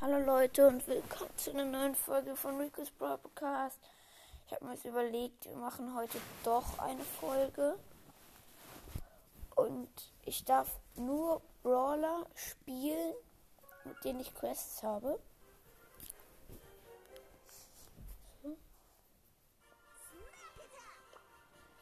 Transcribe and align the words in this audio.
Hallo 0.00 0.18
Leute 0.24 0.68
und 0.68 0.86
willkommen 0.86 1.36
zu 1.36 1.50
einer 1.50 1.64
neuen 1.64 1.96
Folge 1.96 2.36
von 2.36 2.56
Rico's 2.56 2.92
Podcast. 2.92 3.80
Ich 4.46 4.52
habe 4.52 4.64
mir 4.64 4.74
jetzt 4.74 4.84
überlegt, 4.84 5.46
wir 5.46 5.56
machen 5.56 5.92
heute 5.96 6.20
doch 6.44 6.78
eine 6.78 7.02
Folge. 7.02 7.76
Und 9.56 9.90
ich 10.24 10.44
darf 10.44 10.68
nur 10.94 11.42
Brawler 11.64 12.24
spielen, 12.36 13.12
mit 13.82 14.04
denen 14.04 14.20
ich 14.20 14.32
Quests 14.36 14.84
habe. 14.84 15.18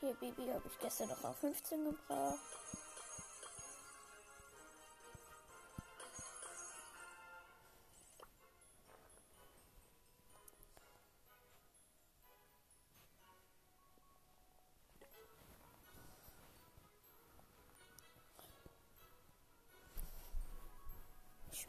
Hier, 0.00 0.14
Baby, 0.14 0.48
habe 0.54 0.66
ich 0.66 0.78
gestern 0.78 1.10
noch 1.10 1.22
auf 1.22 1.36
15 1.36 1.84
gebracht. 1.84 2.38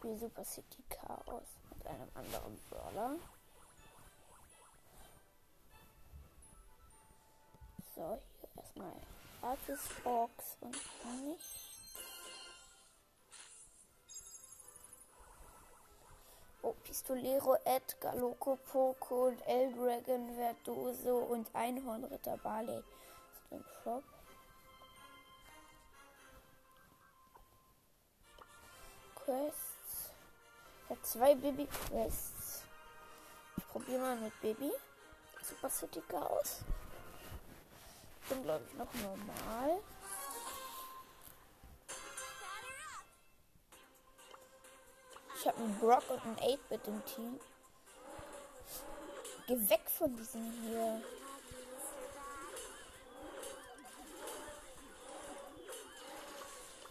Ich 0.07 0.13
spiele 0.13 0.29
Super 0.29 0.45
City 0.45 0.83
Chaos 0.87 1.43
mit 1.75 1.85
einem 1.85 2.09
anderen 2.15 2.57
Brawler. 2.69 3.17
So, 7.93 8.17
hier 8.39 8.49
erstmal 8.55 8.93
Artis 9.41 9.81
Box 10.05 10.57
und 10.61 10.71
nicht. 10.71 11.87
Oh, 16.61 16.73
Pistolero, 16.85 17.57
Edgar, 17.65 18.15
Loco, 18.15 18.57
Poco 18.71 19.27
und 19.27 19.41
El 19.41 19.73
Dragon, 19.73 20.35
Verdoso 20.35 21.17
und 21.17 21.53
Einhornritter 21.53 22.37
Barley 22.37 22.81
sind 23.49 23.59
im 23.59 23.65
Shop. 23.83 24.03
Quests. 29.15 29.76
Ich 30.87 30.91
habe 30.91 31.01
zwei 31.01 31.35
Baby-Quests. 31.35 32.63
Ich 33.57 33.67
probiere 33.67 33.99
mal 33.99 34.15
mit 34.15 34.39
Baby. 34.39 34.71
Super 35.43 35.69
City 35.69 36.01
Chaos. 36.07 36.59
Bin, 38.29 38.41
glaube 38.43 38.63
ich, 38.65 38.73
noch 38.77 38.93
normal. 38.93 39.79
Ich 45.35 45.45
habe 45.45 45.57
einen 45.57 45.77
Brock 45.77 46.09
und 46.09 46.21
einen 46.21 46.37
8-Bit 46.37 46.87
im 46.87 47.05
Team. 47.05 47.39
Geh 49.47 49.69
weg 49.69 49.89
von 49.89 50.15
diesen 50.15 50.53
hier. 50.63 51.01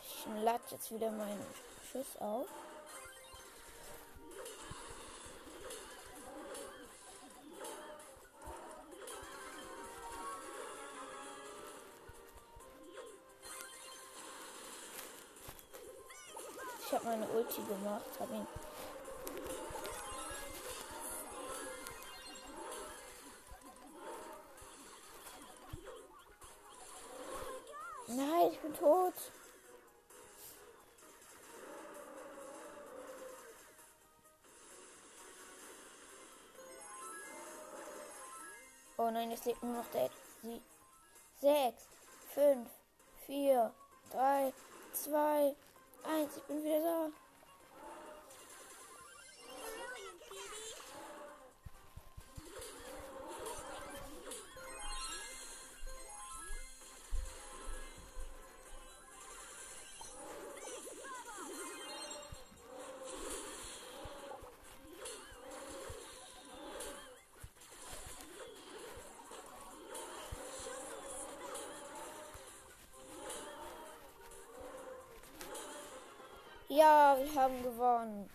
Ich 0.02 0.26
lade 0.44 0.62
jetzt 0.70 0.92
wieder 0.92 1.10
meinen 1.10 1.46
Schuss 1.90 2.18
auf. 2.18 2.46
Ulti 17.56 17.68
gemacht, 17.68 18.20
habe 18.20 18.34
ihn. 18.34 18.46
Nein, 28.08 28.52
ich 28.52 28.60
bin 28.60 28.74
tot. 28.74 29.14
Oh 38.98 39.10
nein, 39.10 39.30
es 39.30 39.44
lebt 39.44 39.62
nur 39.62 39.74
noch 39.74 39.90
der. 39.92 40.10
Sie. 40.42 40.62
Sechs, 41.40 41.86
fünf, 42.32 42.68
vier, 43.26 43.72
drei, 44.10 44.52
zwei, 44.92 45.54
eins. 46.04 46.36
Ich 46.36 46.42
bin 46.44 46.64
wieder 46.64 46.80
da. 46.80 47.25
Haben 77.36 77.62
gewonnen. 77.62 78.30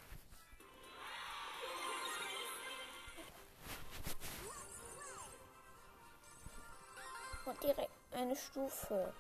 Und 7.46 7.64
direkt 7.64 7.90
eine 8.12 8.36
Stufe. 8.36 9.14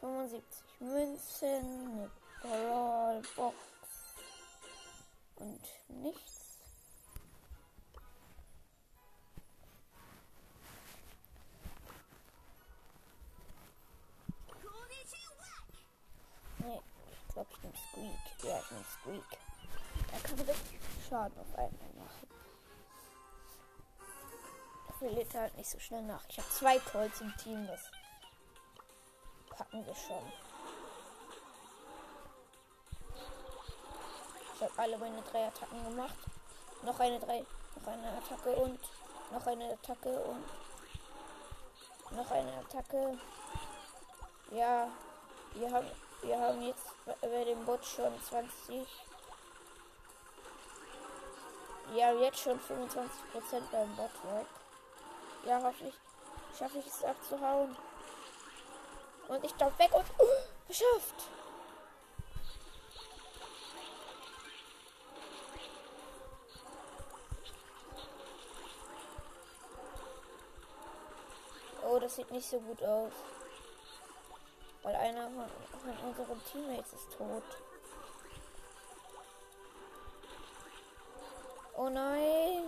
75 0.00 0.64
Münzen, 0.80 1.50
eine 1.92 2.10
Brawlbox 2.42 3.56
und 5.36 5.60
nichts. 5.88 6.41
Squeak. 17.92 18.44
Ja, 18.44 18.58
ich 18.58 18.70
nehme 18.70 18.84
Squeak. 18.84 19.38
Er 20.12 20.20
kann 20.20 20.38
richtig 20.38 20.80
Schaden 21.08 21.38
auf 21.38 21.54
einmal 21.58 21.92
machen. 21.94 22.28
Dafür 24.88 25.10
lädt 25.10 25.34
er 25.34 25.42
halt 25.42 25.56
nicht 25.56 25.70
so 25.70 25.78
schnell 25.78 26.02
nach. 26.02 26.24
Ich 26.28 26.38
habe 26.38 26.48
zwei 26.48 26.78
Colts 26.78 27.20
im 27.20 27.36
Team, 27.36 27.66
das 27.66 27.90
packen 29.50 29.84
wir 29.84 29.94
schon. 29.94 30.32
Ich 34.54 34.62
habe 34.62 34.72
alle 34.78 34.96
meine 34.98 35.22
drei 35.22 35.48
Attacken 35.48 35.84
gemacht. 35.84 36.16
Noch 36.82 36.98
eine 36.98 37.20
drei, 37.20 37.44
noch 37.76 37.86
eine 37.86 38.08
Attacke 38.16 38.56
und 38.56 38.78
noch 39.32 39.46
eine 39.46 39.72
Attacke 39.72 40.18
und 40.24 40.44
noch 42.12 42.30
eine 42.30 42.52
Attacke. 42.58 43.18
Ja, 44.50 44.88
wir 45.54 45.70
haben, 45.70 45.90
wir 46.22 46.38
haben 46.38 46.62
jetzt 46.62 46.86
bei 47.20 47.44
dem 47.44 47.64
Bot 47.64 47.84
schon 47.84 48.12
20. 48.22 48.86
Ja, 51.94 52.12
jetzt 52.12 52.38
schon 52.38 52.58
25% 52.58 53.08
beim 53.70 53.96
Bot 53.96 54.10
weg. 54.24 54.46
Ja, 55.44 55.60
hoffentlich 55.62 55.94
schaffe 56.56 56.78
ich 56.78 56.86
es 56.86 57.04
abzuhauen. 57.04 57.76
Und 59.28 59.44
ich 59.44 59.56
glaube 59.56 59.78
weg 59.78 59.92
und 59.92 60.04
uh, 60.20 60.68
geschafft. 60.68 61.28
Oh, 71.84 71.98
das 71.98 72.14
sieht 72.14 72.30
nicht 72.30 72.48
so 72.48 72.60
gut 72.60 72.82
aus. 72.82 73.12
Weil 74.82 74.96
einer 74.96 75.30
von, 75.30 75.44
von 75.80 76.08
unseren 76.08 76.44
Teammates 76.44 76.92
ist 76.92 77.12
tot. 77.16 77.42
Oh 81.76 81.88
nein. 81.88 82.64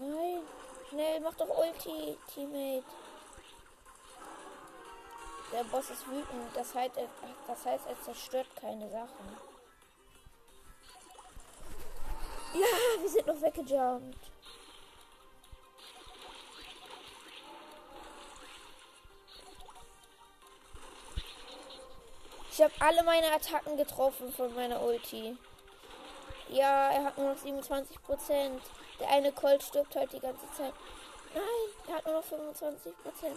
Nein. 0.00 0.42
Schnell, 0.88 1.20
mach 1.20 1.34
doch 1.34 1.48
Ulti, 1.48 2.16
Teammate. 2.32 2.84
Der 5.52 5.64
Boss 5.64 5.90
ist 5.90 6.06
wütend. 6.08 6.54
Das 6.54 6.74
heißt, 6.74 6.96
er, 6.96 7.08
das 7.46 7.64
heißt, 7.64 7.86
er 7.86 8.02
zerstört 8.02 8.48
keine 8.60 8.88
Sachen. 8.90 9.36
Ja, 12.54 13.02
wir 13.02 13.08
sind 13.08 13.26
noch 13.26 13.40
weggejumpt. 13.40 14.35
Ich 22.56 22.62
habe 22.62 22.72
alle 22.78 23.02
meine 23.02 23.30
Attacken 23.32 23.76
getroffen 23.76 24.32
von 24.32 24.54
meiner 24.54 24.80
Ulti. 24.80 25.36
Ja, 26.48 26.90
er 26.90 27.04
hat 27.04 27.18
nur 27.18 27.34
noch 27.34 27.38
27 27.38 28.02
Prozent. 28.02 28.62
Der 28.98 29.10
eine 29.10 29.30
Colt 29.30 29.62
stirbt 29.62 29.94
halt 29.94 30.10
die 30.10 30.20
ganze 30.20 30.50
Zeit. 30.52 30.72
Nein, 31.34 31.44
er 31.86 31.96
hat 31.96 32.06
nur 32.06 32.14
noch 32.14 32.24
25 32.24 32.94
Prozent. 33.02 33.36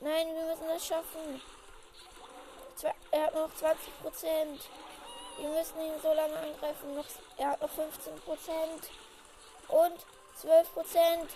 Nein, 0.00 0.26
wir 0.34 0.46
müssen 0.46 0.68
das 0.68 0.86
schaffen. 0.86 1.42
Er 3.10 3.26
hat 3.26 3.34
nur 3.34 3.46
noch 3.46 3.54
20 3.56 4.00
Prozent. 4.00 4.62
Wir 5.38 5.48
müssen 5.50 5.78
ihn 5.82 6.00
so 6.02 6.14
lange 6.14 6.38
angreifen. 6.38 6.94
Noch, 6.94 7.04
er 7.36 7.50
hat 7.50 7.60
noch 7.60 7.68
15 7.68 8.16
Prozent. 8.20 8.90
Und 9.68 9.98
12 10.36 10.72
Prozent. 10.72 11.30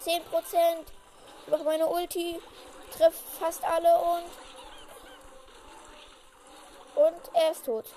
10 0.00 0.22
Prozent. 0.24 0.92
Ich 1.46 1.64
meine 1.64 1.86
Ulti. 1.86 2.42
Trifft 2.94 3.22
fast 3.40 3.64
alle 3.64 3.96
und. 3.96 4.51
Und 6.94 7.34
er 7.34 7.52
ist 7.52 7.64
tot. 7.64 7.88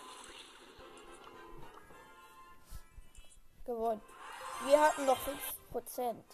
Gewonnen. 3.65 4.01
Wir 4.65 4.81
hatten 4.81 5.06
noch 5.06 5.18
5 5.18 5.39
Prozent. 5.71 6.25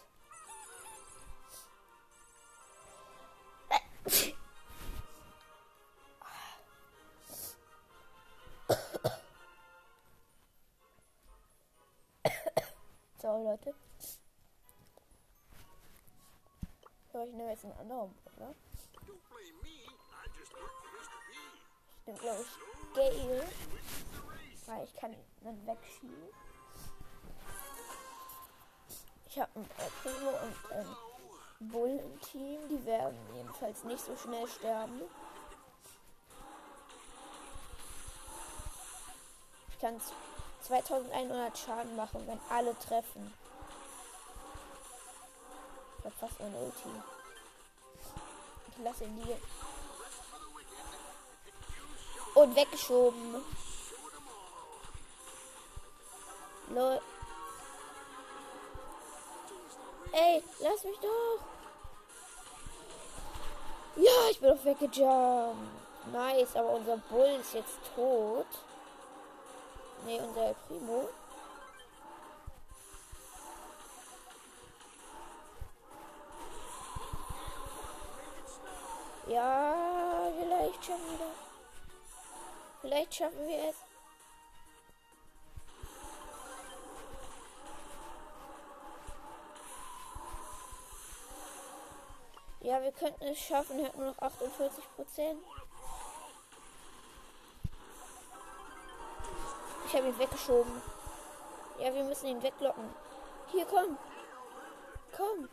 Sorry, 13.18 13.44
Leute. 13.44 13.74
Ich 17.08 17.32
nehme 17.34 17.50
jetzt 17.50 17.64
einen 17.64 17.78
anderen 17.78 18.14
Bruder. 18.24 18.54
Nehme, 22.06 22.18
glaube 22.18 22.42
ich, 22.42 22.94
Gale. 22.94 23.48
Weil 24.66 24.84
ich 24.84 24.94
kann 24.96 25.16
dann 25.42 25.66
wegschieben. 25.66 26.28
Ich 29.28 29.38
habe 29.40 29.50
ein 29.54 29.68
Primo 30.02 30.30
und 30.30 30.72
ein 30.72 30.96
Bull 31.70 32.00
im 32.04 32.20
Team. 32.20 32.60
Die 32.68 32.84
werden 32.84 33.18
jedenfalls 33.34 33.84
nicht 33.84 34.04
so 34.04 34.16
schnell 34.16 34.46
sterben. 34.46 35.00
Ich 39.70 39.78
kann 39.78 40.00
2100 40.62 41.58
Schaden 41.58 41.96
machen, 41.96 42.26
wenn 42.26 42.40
alle 42.50 42.78
treffen. 42.78 43.32
Ich 45.98 46.04
hab 46.04 46.14
fast 46.14 46.40
eine 46.40 46.56
Ulti. 46.56 46.88
Ich 48.68 48.84
lasse 48.84 49.04
ihn 49.04 49.16
liegen. 49.18 49.40
Und 52.34 52.56
weggeschoben. 52.56 53.44
Lol. 56.70 57.00
Ey, 60.12 60.42
lass 60.60 60.84
mich 60.84 60.98
doch. 61.00 61.38
Ja, 63.96 64.30
ich 64.30 64.40
bin 64.40 64.48
doch 64.48 64.64
weggejumpt. 64.64 65.82
Nice, 66.10 66.56
aber 66.56 66.70
unser 66.70 66.96
Bull 66.96 67.38
ist 67.40 67.54
jetzt 67.54 67.78
tot. 67.94 68.46
Ne, 70.04 70.20
unser 70.20 70.54
Primo. 70.66 71.08
Ja, 79.28 80.32
vielleicht 80.38 80.84
schaffen 80.84 81.10
wir 81.10 81.18
das. 81.18 81.41
Vielleicht 82.82 83.14
schaffen 83.14 83.46
wir 83.46 83.70
es. 83.70 83.76
Ja, 92.60 92.82
wir 92.82 92.90
könnten 92.90 93.24
es 93.24 93.38
schaffen. 93.38 93.78
Er 93.78 93.86
hat 93.86 93.98
noch 93.98 94.18
48 94.18 94.84
Prozent. 94.96 95.38
Ich 99.86 99.94
habe 99.94 100.08
ihn 100.08 100.18
weggeschoben. 100.18 100.82
Ja, 101.78 101.94
wir 101.94 102.02
müssen 102.02 102.26
ihn 102.26 102.42
weglocken. 102.42 102.88
Hier. 103.52 103.64
Komm. 103.66 103.96
komm. 105.16 105.48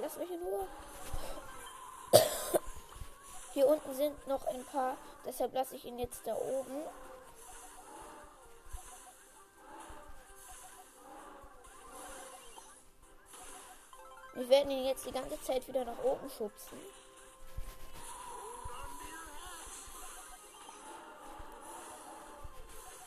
Lass 0.00 0.16
mich 0.18 0.30
in 0.30 0.42
Ruhe. 0.42 0.68
Hier 3.58 3.66
unten 3.66 3.92
sind 3.92 4.28
noch 4.28 4.46
ein 4.46 4.64
paar. 4.66 4.96
Deshalb 5.26 5.52
lasse 5.52 5.74
ich 5.74 5.84
ihn 5.84 5.98
jetzt 5.98 6.24
da 6.24 6.32
oben. 6.32 6.84
Wir 14.34 14.48
werden 14.48 14.70
ihn 14.70 14.86
jetzt 14.86 15.06
die 15.06 15.10
ganze 15.10 15.42
Zeit 15.42 15.66
wieder 15.66 15.84
nach 15.84 15.98
oben 16.04 16.30
schubsen. 16.30 16.78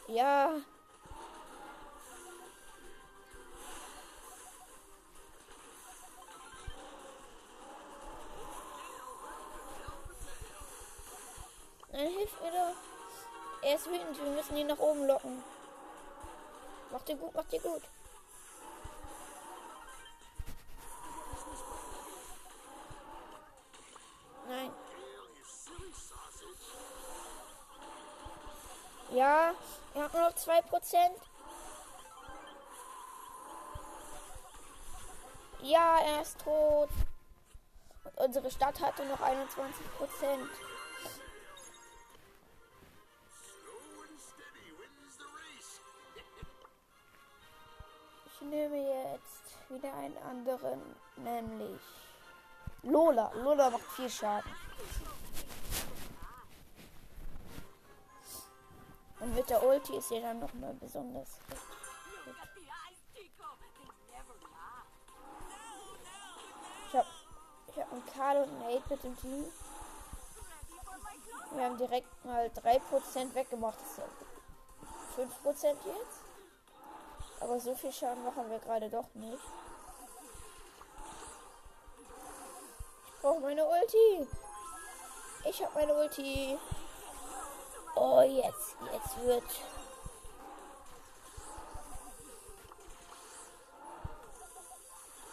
Ja. 0.10 0.56
Er 13.72 13.78
ist 13.78 13.90
wütend, 13.90 14.22
wir 14.22 14.32
müssen 14.32 14.58
ihn 14.58 14.68
nach 14.68 14.80
oben 14.80 15.08
locken. 15.08 15.42
Macht 16.92 17.08
ihr 17.08 17.16
gut, 17.16 17.34
macht 17.34 17.54
ihr 17.54 17.62
gut. 17.62 17.82
Nein. 24.50 24.72
Ja, 29.12 29.54
er 29.94 30.04
hat 30.04 30.14
nur 30.14 30.22
noch 30.24 30.36
2%. 30.36 31.12
Ja, 35.62 35.98
er 36.00 36.22
ist 36.24 36.42
tot. 36.42 36.90
Und 38.04 38.18
unsere 38.18 38.52
Stadt 38.52 38.82
hatte 38.82 39.06
noch 39.06 39.22
21%. 39.22 39.40
Slow 40.20 40.71
anderen, 50.32 50.82
nämlich 51.18 51.82
Lola. 52.84 53.32
Lola 53.34 53.70
macht 53.70 53.92
viel 53.96 54.10
Schaden. 54.10 54.52
Und 59.20 59.36
mit 59.36 59.50
der 59.50 59.62
Ulti 59.64 59.98
ist 59.98 60.10
sie 60.10 60.22
dann 60.22 60.40
noch 60.40 60.54
mal 60.54 60.74
besonders 60.74 61.30
gut. 61.48 61.58
Ich 66.88 66.98
hab, 66.98 67.06
ich 67.68 67.78
hab 67.78 67.92
einen 67.92 68.06
Karl 68.08 68.38
und 68.44 68.64
einen 68.64 68.78
8 68.80 68.90
mit 68.90 69.04
dem 69.04 69.18
Team. 69.18 69.46
Wir 71.54 71.66
haben 71.66 71.78
direkt 71.78 72.26
mal 72.26 72.48
3% 72.48 73.34
weggemacht. 73.36 73.78
Das 73.80 75.26
ist 75.26 75.46
5% 75.46 75.66
jetzt. 75.68 76.22
Aber 77.42 77.60
so 77.60 77.76
viel 77.76 77.92
Schaden 77.92 78.24
machen 78.24 78.50
wir 78.50 78.60
gerade 78.60 78.90
doch 78.90 79.14
nicht. 79.14 79.44
Brauche 83.22 83.40
meine 83.40 83.64
Ulti. 83.66 84.28
Ich 85.46 85.64
habe 85.64 85.74
meine 85.76 85.94
Ulti. 85.94 86.58
Oh, 87.96 88.22
jetzt, 88.22 88.76
jetzt 88.92 89.26
wird. 89.26 89.44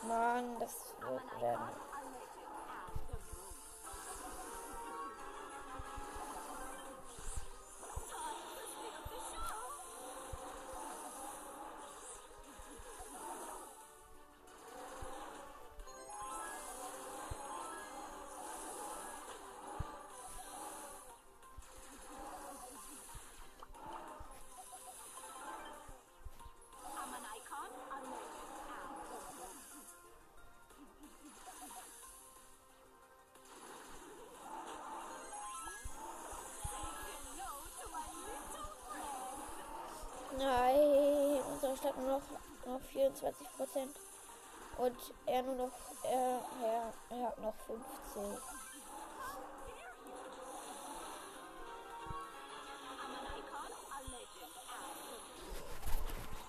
Mann, 0.03 0.59
das 0.61 0.75
wird 1.01 1.41
werden. 1.41 1.88
Nein, 41.83 41.93
unsere 41.95 41.95
Stadt 41.95 41.97
nur 41.97 42.21
noch, 42.67 42.81
noch 42.81 42.89
24 42.89 43.49
Prozent. 43.57 43.97
Und 44.79 44.97
er 45.27 45.43
nur 45.43 45.55
noch, 45.55 45.73
er, 46.05 46.41
er, 46.63 46.93
er 47.11 47.27
hat 47.29 47.39
noch 47.41 47.55
15. 47.67 48.39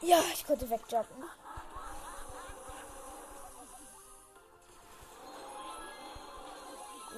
Ja, 0.01 0.19
ich 0.33 0.45
konnte 0.45 0.69
wegjumpen. 0.69 1.23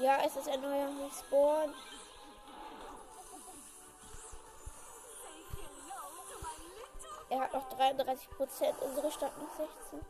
Ja, 0.01 0.17
es 0.25 0.35
ist 0.35 0.49
ein 0.49 0.61
neuer 0.61 0.89
Respawn. 1.05 1.73
33 7.77 8.29
Prozent, 8.31 8.75
unsere 8.81 9.11
Stadt 9.11 9.37
noch 9.37 9.49
16. 9.55 10.05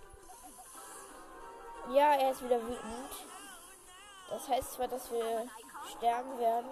Ja, 1.93 2.13
er 2.15 2.31
ist 2.31 2.43
wieder 2.43 2.61
wütend. 2.61 3.11
Das 4.29 4.47
heißt 4.47 4.73
zwar, 4.73 4.87
dass 4.87 5.11
wir 5.11 5.45
sterben 5.89 6.37
werden. 6.39 6.69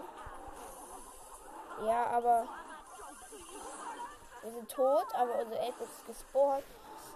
Ja, 1.86 2.06
aber 2.08 2.48
wir 4.42 4.52
sind 4.52 4.72
tot, 4.72 5.06
aber 5.14 5.40
unser 5.40 5.60
8 5.60 5.82
ist 5.82 6.06
gespawnt. 6.06 6.64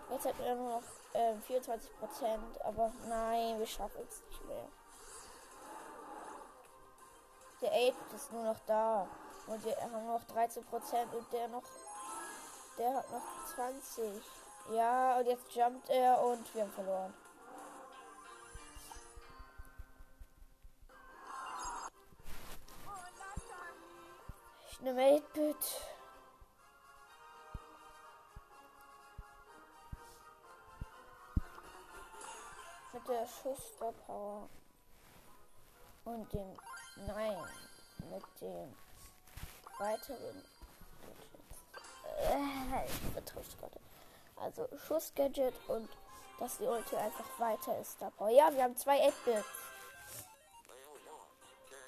Jetzt 0.09 0.25
hat 0.25 0.39
er 0.41 0.55
nur 0.55 0.69
noch 0.69 0.83
äh, 1.13 1.35
24 1.47 1.99
Prozent, 1.99 2.61
aber 2.65 2.91
nein, 3.07 3.57
wir 3.59 3.65
schaffen 3.65 4.05
es 4.07 4.21
nicht 4.27 4.45
mehr. 4.45 4.67
Der 7.61 7.71
8 7.71 8.13
ist 8.13 8.31
nur 8.33 8.43
noch 8.43 8.59
da. 8.65 9.07
Und 9.47 9.63
wir 9.63 9.75
haben 9.77 10.07
noch 10.07 10.23
13 10.25 10.63
Prozent 10.65 11.13
und 11.13 11.31
der 11.31 11.47
noch. 11.47 11.63
Der 12.77 12.95
hat 12.95 13.11
noch 13.11 13.45
20. 13.55 14.23
Ja, 14.71 15.17
und 15.17 15.27
jetzt 15.27 15.53
jumpt 15.53 15.89
er 15.89 16.21
und 16.21 16.55
wir 16.55 16.63
haben 16.63 16.71
verloren. 16.71 17.13
Ich 24.71 24.81
nehme 24.81 25.01
8-Bit. 25.01 25.55
Mit 32.93 33.07
der 33.07 33.27
Schuster 33.27 33.91
Power. 34.05 34.49
Und 36.05 36.33
dem. 36.33 36.57
Nein. 37.07 37.37
Mit 38.09 38.41
dem 38.41 38.75
weiteren. 39.77 40.43
Äh, 42.19 42.85
ich 42.85 43.13
vertausche 43.13 43.57
gerade. 43.59 43.79
Also 44.35 44.67
Schussgadget 44.87 45.53
und 45.67 45.89
dass 46.39 46.57
die 46.57 46.65
Ulti 46.65 46.95
einfach 46.95 47.25
weiter 47.37 47.79
ist. 47.79 47.93
Star 47.93 48.11
Ja, 48.29 48.53
wir 48.53 48.63
haben 48.63 48.75
zwei 48.75 49.07
8-Bits. 49.07 49.45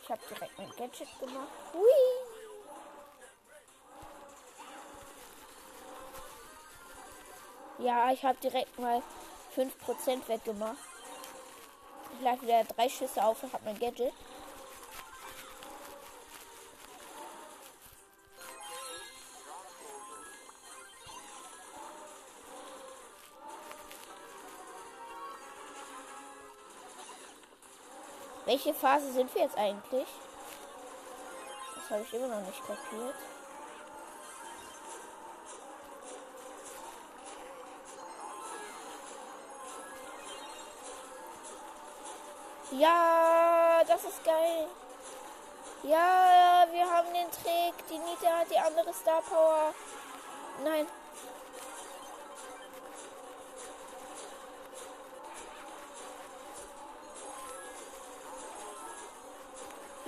Ich 0.04 0.10
habe 0.10 0.22
direkt 0.30 0.58
mein 0.58 0.70
Gadget 0.78 1.20
gemacht. 1.20 1.48
Hui! 1.74 2.36
Ja, 7.80 8.12
ich 8.12 8.24
habe 8.24 8.38
direkt 8.38 8.80
mal 8.80 9.02
5% 9.56 10.28
weggemacht. 10.28 10.78
Ich 12.14 12.24
lade 12.24 12.42
wieder 12.42 12.64
drei 12.64 12.88
Schüsse 12.88 13.24
auf 13.24 13.44
und 13.44 13.52
habe 13.52 13.66
mein 13.66 13.80
Gadget. 13.80 14.14
Welche 28.56 28.74
Phase 28.74 29.12
sind 29.12 29.36
wir 29.36 29.42
jetzt 29.42 29.58
eigentlich? 29.58 30.08
Das 31.76 31.90
habe 31.90 32.04
ich 32.04 32.14
immer 32.14 32.30
noch 32.30 32.40
nicht 32.40 32.66
kapiert. 32.66 33.16
Ja, 42.72 43.84
das 43.86 44.06
ist 44.06 44.24
geil. 44.24 44.68
Ja, 45.84 46.66
wir 46.72 46.90
haben 46.90 47.14
den 47.14 47.30
Trick. 47.32 47.86
Die 47.90 47.98
Nita 47.98 48.40
hat 48.40 48.50
die 48.50 48.58
andere 48.58 48.94
Star 48.94 49.22
Power. 49.22 49.74
Nein. 50.64 50.88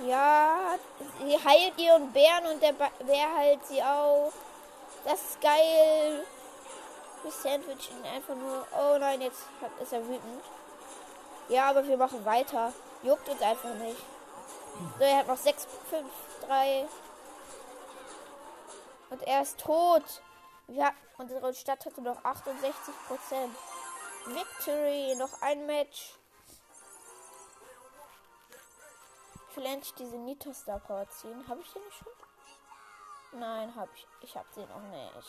Ja, 0.06 0.76
sie 1.18 1.38
heilt 1.44 1.78
ihren 1.78 2.12
Bären 2.12 2.46
und 2.46 2.62
der 2.62 2.72
Bär 2.72 3.36
heilt 3.36 3.66
sie 3.66 3.82
auch. 3.82 4.32
Das 5.04 5.20
ist 5.20 5.40
geil. 5.40 6.24
Wir 7.22 7.32
sandwichen 7.32 8.04
einfach 8.04 8.34
nur. 8.36 8.66
Oh 8.72 8.96
nein, 8.98 9.20
jetzt 9.20 9.42
ist 9.82 9.92
er 9.92 10.06
wütend. 10.06 10.44
Ja, 11.48 11.70
aber 11.70 11.86
wir 11.86 11.96
machen 11.96 12.24
weiter. 12.24 12.72
Juckt 13.02 13.28
uns 13.28 13.42
einfach 13.42 13.74
nicht. 13.74 14.00
So, 14.98 15.04
er 15.04 15.18
hat 15.18 15.26
noch 15.26 15.36
6, 15.36 15.66
5, 15.90 16.06
3. 16.46 16.88
Und 19.10 19.22
er 19.22 19.42
ist 19.42 19.58
tot. 19.58 20.04
Ja, 20.68 20.92
unsere 21.16 21.54
Stadt 21.54 21.84
hatte 21.84 22.02
noch 22.02 22.22
68 22.24 22.94
Prozent. 23.08 23.56
Victory, 24.26 25.14
noch 25.16 25.40
ein 25.40 25.66
Match. 25.66 26.14
Endlich 29.64 29.94
diese 29.94 30.16
Nito 30.16 30.52
Star 30.52 30.78
Power 30.80 31.08
ziehen. 31.10 31.46
Habe 31.48 31.60
ich 31.60 31.72
den 31.72 31.84
nicht 31.84 31.98
schon? 31.98 33.40
Nein, 33.40 33.74
habe 33.74 33.90
ich. 33.94 34.06
Ich 34.22 34.36
habe 34.36 34.46
sie 34.54 34.64
noch 34.66 34.80
nicht. 34.80 35.26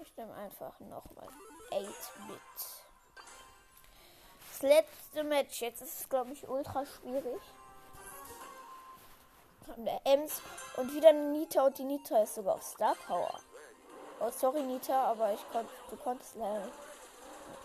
Ich 0.00 0.16
nehme 0.16 0.34
einfach 0.34 0.78
nochmal 0.80 1.28
8-Bit. 1.70 2.40
Das 4.50 4.62
letzte 4.62 5.24
Match. 5.24 5.60
Jetzt 5.60 5.82
ist 5.82 6.00
es, 6.00 6.08
glaube 6.08 6.32
ich, 6.32 6.48
ultra 6.48 6.84
schwierig. 6.84 7.42
Der 9.76 10.00
Ems 10.04 10.42
und 10.76 10.92
wieder 10.94 11.08
eine 11.10 11.30
Nita 11.30 11.62
und 11.62 11.78
die 11.78 11.84
Nita 11.84 12.22
ist 12.22 12.34
sogar 12.34 12.54
auf 12.56 12.62
Star 12.62 12.94
Power. 13.06 13.40
Oh, 14.20 14.30
sorry 14.30 14.62
Nita, 14.62 15.04
aber 15.04 15.32
ich 15.32 15.52
konnte, 15.52 15.72
du 15.90 15.96
konntest 15.96 16.34
leider, 16.36 16.68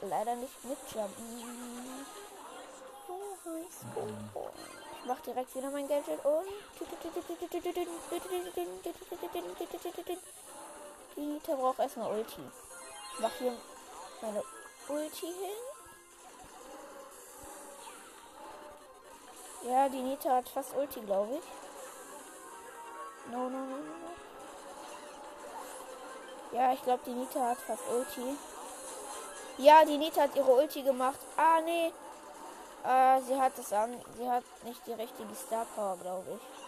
leider 0.01 0.35
nicht 0.35 0.63
mitjumpen. 0.63 2.05
Ich 3.45 5.05
mach 5.05 5.19
direkt 5.19 5.53
wieder 5.53 5.69
mein 5.69 5.87
Gadget 5.87 6.25
und 6.25 6.45
die 11.17 11.39
braucht 11.55 11.79
erstmal 11.79 12.11
Ulti. 12.11 12.41
Ich 13.13 13.19
mach 13.19 13.33
hier 13.37 13.53
meine 14.21 14.43
Ulti 14.87 15.25
hin. 15.25 15.51
Ja, 19.69 19.89
die 19.89 20.01
Nita 20.01 20.37
hat 20.37 20.47
fast 20.47 20.73
Ulti, 20.75 21.01
glaube 21.01 21.35
ich. 21.35 21.43
No, 23.31 23.49
no, 23.49 23.59
no, 23.59 23.77
no. 23.77 24.13
Ja, 26.53 26.73
ich 26.73 26.83
glaube, 26.83 27.03
die 27.05 27.11
Nita 27.13 27.49
hat 27.49 27.57
fast 27.57 27.83
Ulti. 27.91 28.37
Ja, 29.57 29.83
die 29.83 29.97
Nita 29.97 30.21
hat 30.21 30.35
ihre 30.35 30.51
Ulti 30.51 30.81
gemacht. 30.81 31.19
Ah, 31.35 31.59
nee. 31.61 31.91
Äh, 32.83 33.21
sie 33.21 33.39
hat 33.39 33.57
es 33.57 33.71
an. 33.71 33.91
Sie 34.17 34.29
hat 34.29 34.43
nicht 34.65 34.85
die 34.85 34.93
richtige 34.93 35.33
Star 35.35 35.65
Power, 35.75 35.97
glaube 35.97 36.31
ich. 36.35 36.63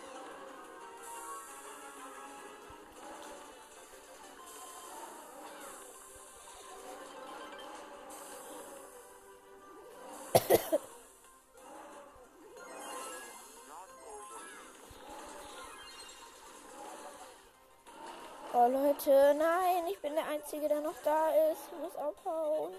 Oh 18.58 18.68
Leute, 18.68 19.36
nein, 19.38 19.86
ich 19.92 20.00
bin 20.00 20.16
der 20.16 20.28
Einzige, 20.30 20.70
der 20.70 20.80
noch 20.80 20.96
da 21.04 21.28
ist. 21.52 21.60
Ich 21.74 21.78
muss 21.78 21.96
abhauen. 21.98 22.74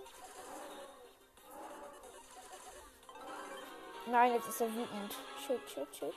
Nein, 4.07 4.35
jetzt 4.35 4.49
ist 4.49 4.61
er 4.61 4.69
wütend. 4.69 5.15
Shit, 5.47 5.61
shit, 5.69 5.97
shit. 5.97 6.15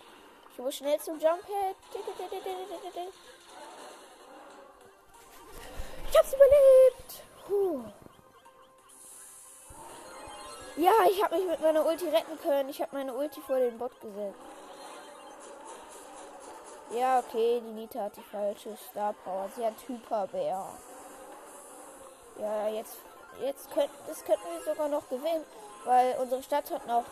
Ich 0.53 0.59
muss 0.59 0.75
schnell 0.75 0.99
zum 0.99 1.19
Jumphead. 1.19 1.75
Ich 6.11 6.17
hab's 6.17 6.33
überlebt. 6.33 7.23
Puh. 7.47 7.83
Ja, 10.75 10.91
ich 11.09 11.23
habe 11.23 11.37
mich 11.37 11.47
mit 11.47 11.61
meiner 11.61 11.85
Ulti 11.85 12.07
retten 12.07 12.39
können. 12.41 12.69
Ich 12.69 12.81
habe 12.81 12.95
meine 12.95 13.13
Ulti 13.13 13.41
vor 13.41 13.57
den 13.57 13.77
Bot 13.77 13.99
gesetzt. 13.99 14.37
Ja, 16.91 17.19
okay, 17.19 17.61
die 17.63 17.71
Nita 17.71 18.03
hat 18.03 18.15
die 18.17 18.23
falsche 18.23 18.75
Star 18.77 19.13
Power. 19.23 19.49
Sie 19.55 19.65
hat 19.65 19.75
Hyperbär. 19.87 20.65
Ja, 22.39 22.67
jetzt, 22.69 22.97
jetzt 23.41 23.71
könnten, 23.71 23.95
das 24.07 24.23
könnten 24.23 24.45
wir 24.51 24.61
sogar 24.63 24.87
noch 24.87 25.07
gewinnen, 25.09 25.45
weil 25.85 26.17
unsere 26.19 26.41
Stadt 26.41 26.71
hat 26.71 26.87
noch 26.87 27.03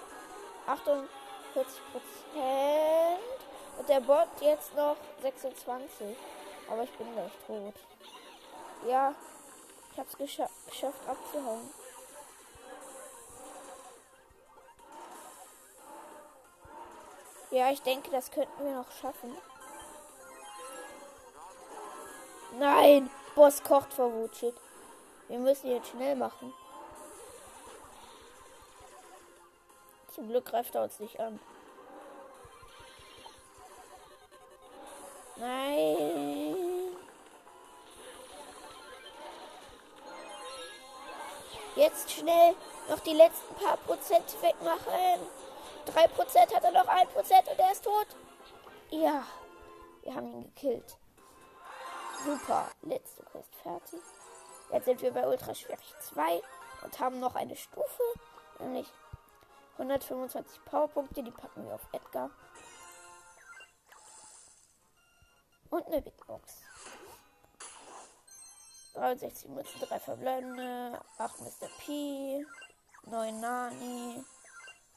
48 0.68 1.08
Prozent 1.92 3.20
und 3.80 3.90
der 3.90 4.02
Bot 4.02 4.28
jetzt 4.42 4.76
noch 4.76 4.98
26. 5.22 6.16
Aber 6.70 6.84
ich 6.84 6.92
bin 6.92 7.12
gleich 7.14 7.32
tot. 7.48 7.74
Ja, 8.88 9.14
ich 9.92 10.00
hab's 10.00 10.18
gescha 10.18 10.50
geschafft 10.68 11.08
abzuhauen. 11.08 11.74
Ja, 17.50 17.72
ich 17.72 17.82
denke, 17.82 18.12
das 18.12 18.30
könnten 18.30 18.64
wir 18.64 18.76
noch 18.76 18.92
schaffen. 18.92 19.36
Nein, 22.60 23.10
Boss 23.36 23.64
kocht 23.64 23.94
vor 23.94 24.12
Wut. 24.12 24.36
Shit. 24.36 24.56
Wir 25.30 25.40
müssen 25.40 25.72
jetzt 25.72 25.90
schnell 25.90 26.16
machen. 26.16 26.54
Zum 30.18 30.30
Glück 30.30 30.46
greift 30.46 30.74
er 30.74 30.82
uns 30.82 31.00
nicht 31.00 31.20
an. 31.20 31.40
Nein. 35.36 36.56
Jetzt 41.76 42.12
schnell 42.12 42.56
noch 42.90 43.00
die 43.02 43.14
letzten 43.14 43.54
paar 43.54 43.78
Prozent 43.78 44.42
wegmachen. 44.42 45.22
3% 45.86 46.56
hat 46.56 46.64
er 46.64 46.72
noch 46.72 46.88
1% 46.88 47.52
und 47.52 47.60
er 47.60 47.72
ist 47.72 47.84
tot. 47.84 48.08
Ja, 48.90 49.24
wir 50.02 50.16
haben 50.16 50.34
ihn 50.34 50.52
gekillt. 50.56 50.98
Super, 52.26 52.72
letzte 52.82 53.22
Quest 53.22 53.54
fertig. 53.62 54.02
Jetzt 54.72 54.86
sind 54.86 55.00
wir 55.04 55.12
bei 55.12 55.28
Ultra 55.28 55.54
Schwierig 55.54 55.94
2 56.00 56.42
und 56.84 57.00
haben 57.00 57.20
noch 57.20 57.36
eine 57.36 57.56
Stufe, 57.56 58.04
nämlich 58.58 58.92
125 59.78 60.66
Powerpunkte, 60.66 61.24
die 61.24 61.32
packen 61.32 61.66
wir 61.66 61.76
auf 61.76 61.88
Edgar. 61.92 62.32
Und 65.70 65.86
eine 65.88 66.02
Big 66.02 66.26
Box. 66.26 66.64
63 68.96 69.50
Münzen, 69.50 69.80
3 69.80 70.00
verbleibende, 70.00 71.00
8 71.18 71.42
Mr. 71.42 71.68
P, 71.80 72.46
9 73.04 73.40
Nani 73.40 74.24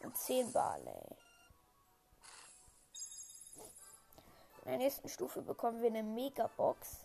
und 0.03 0.17
10 0.17 0.53
Barley. 0.53 1.17
In 4.65 4.71
der 4.71 4.79
nächsten 4.79 5.09
Stufe 5.09 5.43
bekommen 5.43 5.83
wir 5.83 5.89
eine 5.89 6.03
Mega-Box. 6.03 7.05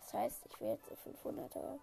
Das 0.00 0.12
heißt, 0.12 0.46
ich 0.46 0.60
will 0.60 0.68
jetzt 0.68 0.90
500er. 1.06 1.78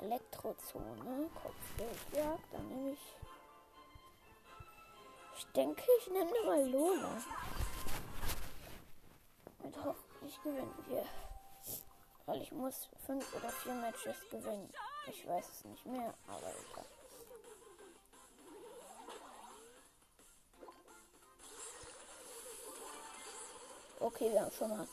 Elektrozone, 0.00 1.28
Kopfgeldjagd, 1.42 2.52
dann 2.52 2.68
nehme 2.68 2.92
ich. 2.92 3.16
Ich 5.36 5.46
denke, 5.52 5.82
ich 6.00 6.10
nenne 6.10 6.32
mal 6.46 6.68
Lola. 6.68 7.22
Und 9.62 9.84
hoffentlich 9.84 10.42
gewinnen 10.42 10.84
wir. 10.86 11.04
Weil 12.26 12.42
ich 12.42 12.52
muss 12.52 12.88
fünf 13.06 13.34
oder 13.34 13.48
vier 13.50 13.74
Matches 13.74 14.16
gewinnen. 14.30 14.72
Ich 15.06 15.26
weiß 15.26 15.48
es 15.48 15.64
nicht 15.64 15.86
mehr, 15.86 16.14
aber 16.26 16.50
egal. 16.70 16.86
Okay, 24.00 24.30
wir 24.32 24.42
haben 24.42 24.52
schon 24.52 24.70
mal 24.70 24.86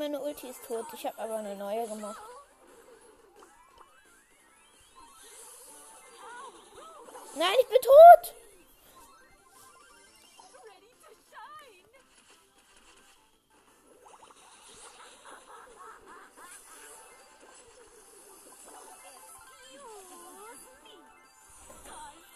meine 0.00 0.18
Ulti 0.18 0.48
ist 0.48 0.64
tot. 0.64 0.86
Ich 0.94 1.04
habe 1.04 1.18
aber 1.18 1.36
eine 1.36 1.54
neue 1.56 1.86
gemacht. 1.86 2.22
Nein, 7.36 7.54
ich 7.60 7.68
bin 7.68 7.78
tot! 7.82 8.34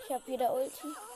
Ich 0.07 0.13
habe 0.13 0.27
wieder 0.27 0.53
Ulti. 0.53 1.14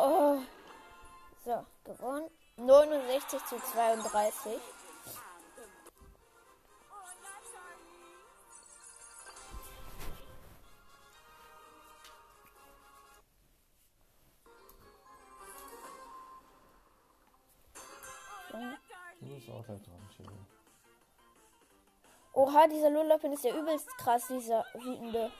Oh. 0.00 0.38
So, 1.44 1.66
gewonnen. 1.84 2.30
69 2.56 3.44
zu 3.46 3.56
32. 3.56 4.52
Oh, 4.52 4.60
that's 7.22 7.50
sorry. 18.52 18.76
Du 19.20 19.34
bist 19.34 19.50
auch 19.50 19.64
gleich 19.64 19.82
dran, 19.82 20.08
Chili. 20.14 20.28
Oha, 22.34 22.68
dieser 22.68 22.90
Lullapin 22.90 23.32
ist 23.32 23.42
ja 23.42 23.52
übelst 23.52 23.88
krass, 23.98 24.28
dieser 24.28 24.64
wütende. 24.74 25.32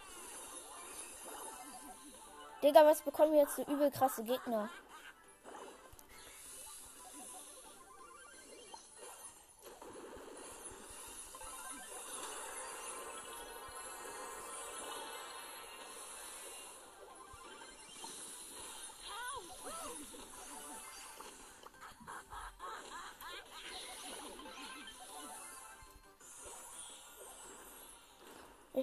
Digga, 2.69 2.85
was 2.85 3.01
bekommen 3.01 3.33
wir 3.33 3.41
jetzt 3.41 3.57
so 3.57 3.63
übel 3.63 3.91
krasse 3.91 4.23
Gegner? 4.23 4.69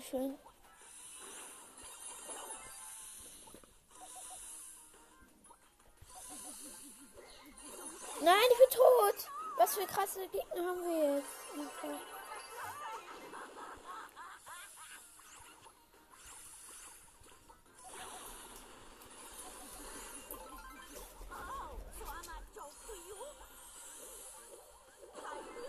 Schön. 0.09 0.44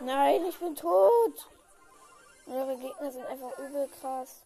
Nein, 0.06 0.40
ich 0.48 0.56
bin 0.60 0.76
tot. 0.76 1.48
Eure 2.46 2.76
Gegner 2.76 3.10
sind 3.10 3.26
einfach 3.26 3.58
übel 3.58 3.88
krass. 4.00 4.44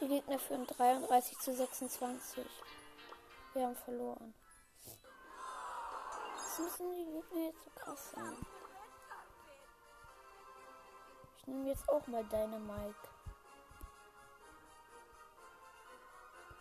Die 0.00 0.06
Gegner 0.06 0.38
führen 0.38 0.64
33 0.64 1.38
zu 1.38 1.52
26. 1.52 2.46
Wir 3.52 3.66
haben 3.66 3.74
verloren. 3.74 4.32
Was 6.36 6.58
müssen 6.60 6.92
die 6.92 7.04
Gegner 7.04 7.46
jetzt 7.46 7.64
so 7.64 7.70
krass 7.74 8.10
sein? 8.12 8.46
Ich 11.36 11.46
nehme 11.48 11.68
jetzt 11.68 11.88
auch 11.88 12.06
mal 12.06 12.24
deine 12.26 12.60
Mike. 12.60 13.08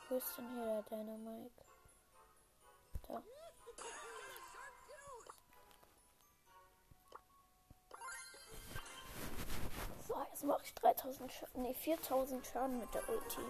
Wo 0.10 0.16
ist 0.16 0.38
denn 0.38 0.54
hier 0.54 0.66
der 0.66 0.98
deine 0.98 1.18
3000 11.08 11.32
Schaden. 11.32 11.62
Ne, 11.62 11.74
4000 11.74 12.46
Schaden 12.46 12.80
mit 12.80 12.94
der 12.94 13.08
Ulti. 13.10 13.42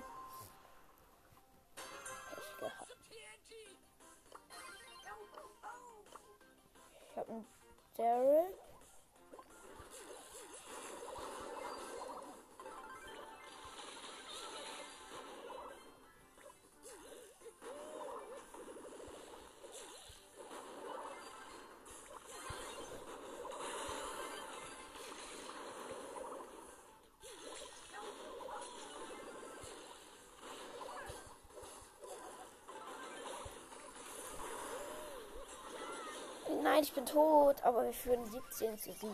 Nein, 36.78 36.84
ich 36.84 36.94
bin 36.94 37.08
tot, 37.08 37.56
aber 37.64 37.86
wir 37.86 37.92
führen 37.92 38.24
17 38.24 38.78
zu 38.78 38.94
7. 38.94 39.12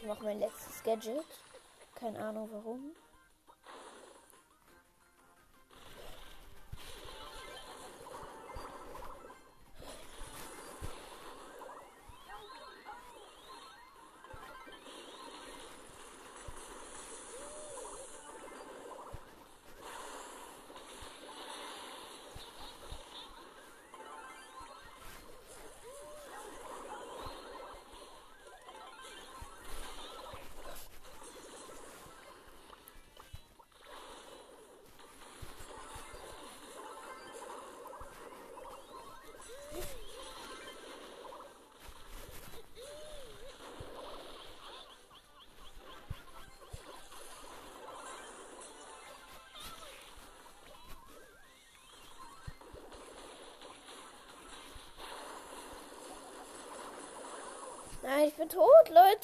Ich 0.00 0.06
mache 0.06 0.22
mein 0.22 0.38
letztes 0.38 0.84
Gadget. 0.84 1.24
Keine 1.96 2.20
Ahnung 2.20 2.48
warum. 2.52 2.94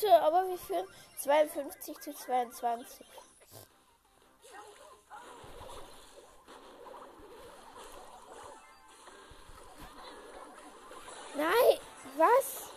Leute, 0.02 0.22
aber 0.22 0.48
wir 0.48 0.58
führen 0.58 0.86
52 1.18 1.98
zu 2.00 2.14
22. 2.14 3.06
Nein, 11.36 11.78
was? 12.16 12.70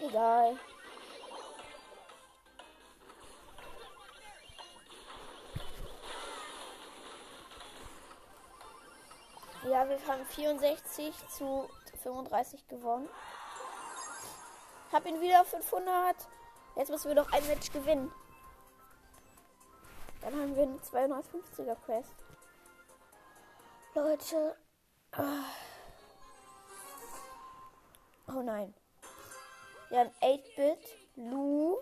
Egal. 0.00 0.58
Ja, 9.64 9.88
wir 9.88 10.06
haben 10.06 10.26
64 10.26 11.14
zu 11.28 11.70
35 12.02 12.66
gewonnen. 12.68 13.08
Hab 14.92 15.06
ihn 15.06 15.20
wieder 15.20 15.40
auf 15.40 15.48
500. 15.48 16.16
Jetzt 16.76 16.90
müssen 16.90 17.08
wir 17.08 17.14
noch 17.14 17.32
ein 17.32 17.46
Match 17.46 17.72
gewinnen. 17.72 18.12
Dann 20.20 20.34
haben 20.34 20.54
wir 20.54 20.62
eine 20.64 20.76
250er 20.76 21.76
Quest. 21.86 22.14
Leute. 23.94 24.56
ah. 25.12 25.44
Oh 28.28 28.42
nein. 28.42 28.74
Wir 29.88 30.00
haben 30.00 30.10
8-Bit, 30.22 30.96
Lou 31.16 31.78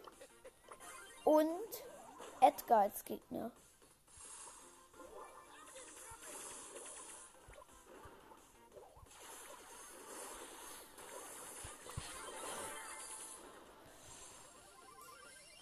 und 1.25 1.85
Edgar 2.41 2.81
als 2.83 3.05
Gegner. 3.05 3.51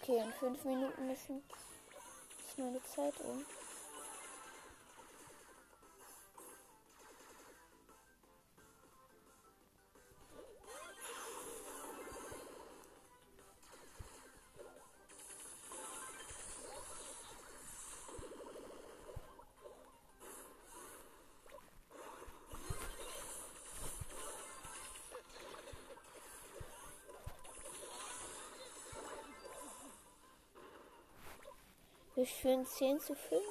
Okay, 0.09 0.23
in 0.23 0.33
fünf 0.33 0.65
Minuten 0.65 1.07
müssen 1.07 1.43
ist 2.39 2.57
meine 2.57 2.81
Zeit 2.83 3.13
um. 3.21 3.45
ich 32.29 32.41
für 32.41 32.49
ein 32.49 32.65
10 32.65 32.99
zu 32.99 33.15
5? 33.15 33.41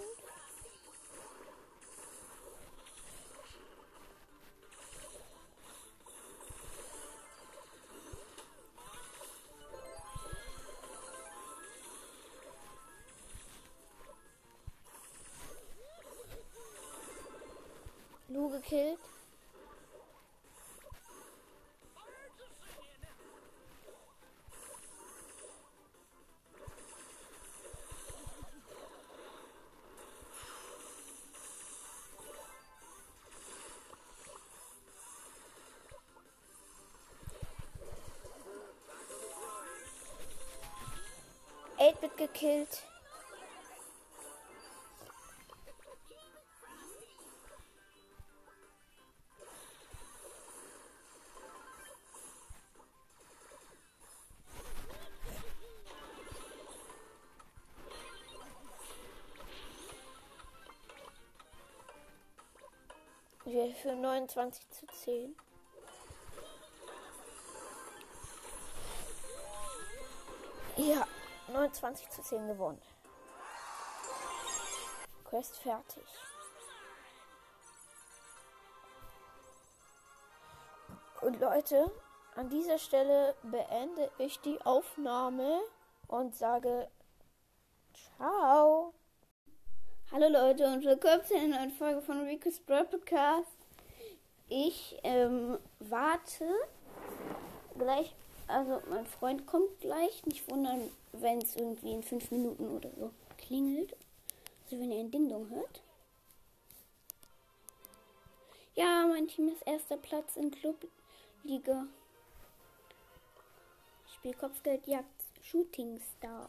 Lu 18.28 18.50
gekillt. 18.50 18.98
Gekillt. 42.38 42.82
Wir 63.44 63.74
für 63.74 63.94
29 63.96 64.70
zu 64.70 64.86
10. 64.86 65.34
Ja, 70.76 71.06
29 71.52 72.08
zu 72.10 72.22
10 72.22 72.46
gewonnen. 72.46 72.82
Quest 75.24 75.56
fertig. 75.58 76.04
Und 81.20 81.40
Leute, 81.40 81.90
an 82.36 82.48
dieser 82.48 82.78
Stelle 82.78 83.34
beende 83.42 84.10
ich 84.18 84.40
die 84.40 84.60
Aufnahme 84.62 85.60
und 86.06 86.34
sage 86.34 86.88
Ciao. 88.16 88.94
Hallo 90.12 90.28
Leute 90.28 90.66
und 90.66 90.84
willkommen 90.84 91.24
zu 91.24 91.34
einer 91.34 91.58
neuen 91.58 91.70
Folge 91.70 92.00
von 92.00 92.24
Rico's 92.24 92.60
Brawl 92.60 92.84
Podcast. 92.84 93.58
Ich 94.48 94.98
ähm, 95.02 95.58
warte 95.80 96.46
gleich, 97.76 98.14
also 98.48 98.82
mein 98.88 99.06
Freund 99.06 99.46
kommt 99.46 99.80
gleich. 99.80 100.24
Nicht 100.26 100.50
wundern, 100.50 100.90
wenn 101.12 101.38
es 101.38 101.56
irgendwie 101.56 101.92
in 101.92 102.02
fünf 102.02 102.30
Minuten 102.30 102.68
oder 102.68 102.90
so 102.98 103.10
klingelt. 103.36 103.94
Also 104.64 104.80
wenn 104.80 104.90
ihr 104.90 105.00
ein 105.00 105.10
Ding-Dong 105.10 105.50
hört. 105.50 105.82
Ja, 108.74 109.06
mein 109.06 109.28
Team 109.28 109.48
ist 109.48 109.66
erster 109.66 109.96
Platz 109.96 110.36
in 110.36 110.50
Clubliga. 110.50 111.86
Ich 114.06 114.14
spiele 114.14 114.34
Kopfgeldjagd 114.34 115.06
Shooting 115.42 116.00
Star. 116.16 116.48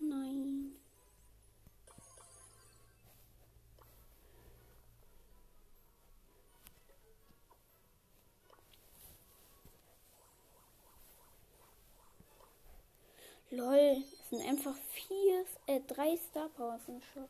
Nein. 0.00 0.49
Lol, 13.52 14.04
es 14.22 14.30
sind 14.30 14.48
einfach 14.48 14.76
vier, 14.92 15.44
äh, 15.66 15.80
drei 15.88 16.16
Star 16.16 16.48
Powers 16.50 16.82
im 16.88 17.00
Shop. 17.02 17.28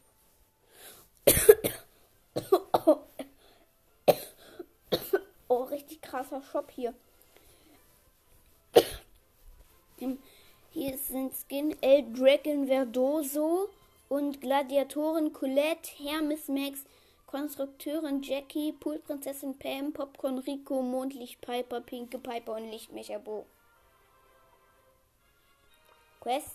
Oh, 5.48 5.64
richtig 5.64 6.00
krasser 6.00 6.40
Shop 6.42 6.70
hier. 6.70 6.94
Hier 10.70 10.96
sind 10.96 11.34
Skin 11.34 11.76
El 11.82 12.12
Dragon 12.12 12.68
Verdoso 12.68 13.68
und 14.08 14.40
Gladiatorin 14.40 15.32
Colette, 15.32 15.90
Hermes 15.98 16.46
Max, 16.46 16.84
Konstrukteurin 17.26 18.22
Jackie, 18.22 18.72
Poolprinzessin 18.72 19.58
Pam, 19.58 19.92
Popcorn 19.92 20.38
Rico, 20.38 20.82
Mondlicht 20.82 21.40
Piper, 21.40 21.80
Pinke 21.80 22.20
Piper 22.20 22.54
und 22.54 22.70
Lichtmecher 22.70 23.18
Bo. 23.18 23.46
Quests. 26.20 26.54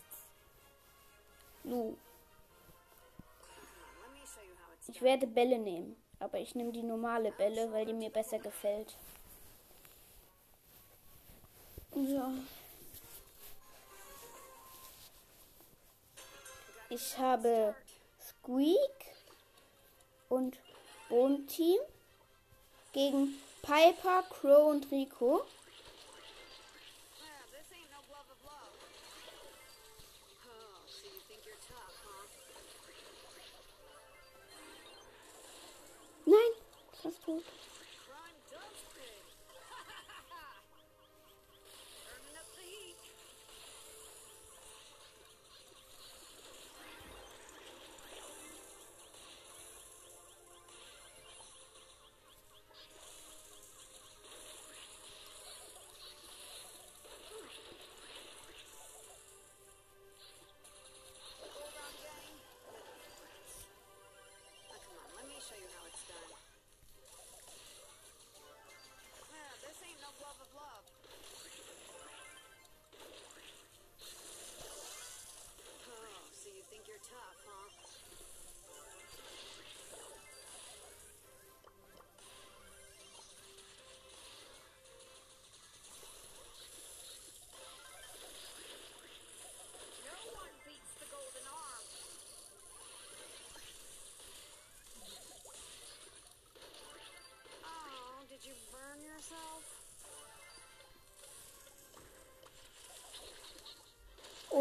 Lu. 1.64 1.98
Ich 4.88 5.02
werde 5.02 5.26
Bälle 5.26 5.58
nehmen, 5.58 5.96
aber 6.20 6.40
ich 6.40 6.54
nehme 6.54 6.72
die 6.72 6.84
normale 6.84 7.32
Bälle, 7.32 7.72
weil 7.72 7.86
die 7.86 7.94
mir 7.94 8.12
besser 8.12 8.38
gefällt. 8.40 8.96
So. 11.92 12.34
Ich 16.90 17.18
habe 17.18 17.74
Squeak 18.22 19.16
und 20.30 20.58
Bone 21.10 21.46
Team 21.48 21.80
gegen 22.94 23.34
Piper, 23.62 24.24
Crow 24.30 24.72
und 24.72 24.92
Rico. 24.92 25.46
Nein, 37.06 37.14
fast 37.14 37.65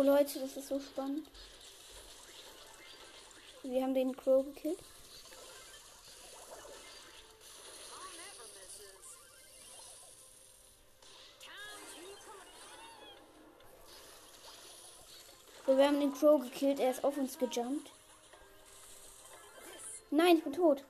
Leute, 0.04 0.38
das 0.38 0.54
ist 0.58 0.68
so 0.68 0.78
spannend. 0.78 1.26
Wir 3.62 3.82
haben 3.82 3.94
den 3.94 4.14
Crow 4.14 4.44
gekillt. 4.44 4.78
So, 15.66 15.78
wir 15.78 15.86
haben 15.86 16.00
den 16.00 16.12
Crow 16.12 16.42
gekillt. 16.42 16.80
Er 16.80 16.90
ist 16.90 17.02
auf 17.02 17.16
uns 17.16 17.38
gejumpt. 17.38 17.90
Nein, 20.10 20.36
ich 20.36 20.44
bin 20.44 20.52
tot. 20.52 20.84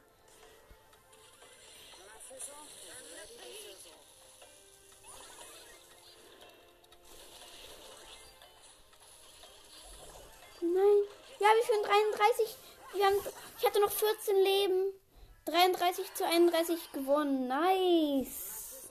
33. 12.17 12.57
Wir 12.95 13.07
haben, 13.07 13.17
ich 13.59 13.67
hatte 13.67 13.81
noch 13.81 13.91
14 13.91 14.37
Leben. 14.37 14.93
33 15.47 16.15
zu 16.15 16.27
31 16.27 16.93
gewonnen. 16.93 17.49
Nice. 17.49 18.89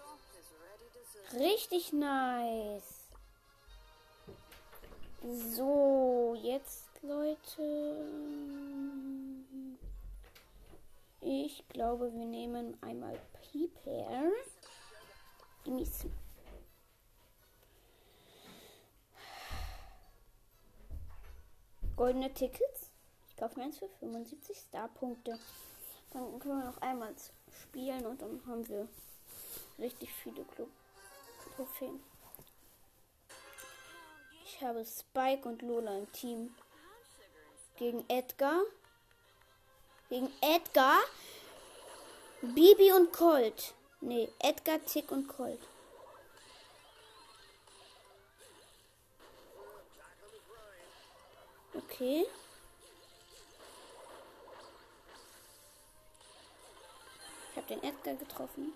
Richtig 1.33 1.93
nice. 1.93 3.07
So, 5.55 6.37
jetzt 6.41 6.89
Leute. 7.01 8.05
Ich 11.21 11.67
glaube, 11.69 12.13
wir 12.13 12.25
nehmen 12.25 12.77
einmal 12.81 13.17
Piper. 13.51 14.31
Genießen. 15.63 16.11
Goldene 21.95 22.33
Tickets. 22.33 22.72
Ich 23.43 23.49
kaufe 23.49 23.59
mir 23.59 23.65
eins 23.65 23.77
für 23.77 23.89
75 23.99 24.57
Star-Punkte. 24.57 25.37
Dann 26.11 26.39
können 26.39 26.61
wir 26.61 26.71
noch 26.71 26.81
einmal 26.81 27.13
spielen 27.61 28.05
und 28.05 28.21
dann 28.21 28.41
haben 28.47 28.65
wir 28.69 28.87
richtig 29.77 30.13
viele 30.13 30.45
Club-Trophäen. 30.45 32.01
Ich 34.45 34.63
habe 34.63 34.85
Spike 34.85 35.45
und 35.49 35.61
Lola 35.61 35.97
im 35.97 36.09
Team. 36.13 36.55
Gegen 37.75 38.05
Edgar. 38.07 38.61
Gegen 40.07 40.31
Edgar. 40.39 41.01
Bibi 42.41 42.93
und 42.93 43.11
Colt. 43.11 43.73
Nee, 43.99 44.29
Edgar, 44.39 44.79
Tick 44.85 45.11
und 45.11 45.27
Colt. 45.27 45.67
Okay. 51.73 52.25
Ich 57.53 57.57
habe 57.57 57.67
den 57.67 57.83
Edgar 57.83 58.15
getroffen. 58.15 58.73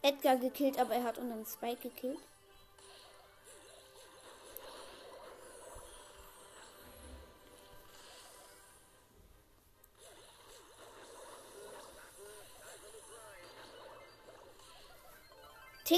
Edgar 0.00 0.36
gekillt, 0.36 0.78
aber 0.78 0.94
er 0.94 1.02
hat 1.02 1.18
unseren 1.18 1.44
Spike 1.44 1.88
gekillt. 1.88 2.20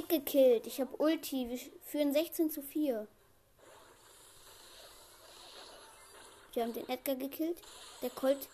Tick 0.00 0.08
gekillt. 0.08 0.66
Ich 0.66 0.80
habe 0.80 0.96
Ulti. 0.96 1.50
Wir 1.50 1.58
führen 1.84 2.14
16 2.14 2.50
zu 2.50 2.62
4. 2.62 3.06
Wir 6.54 6.62
haben 6.62 6.72
den 6.72 6.88
Edgar 6.88 7.16
gekillt. 7.16 7.60
Der 8.00 8.08
Colt. 8.08 8.48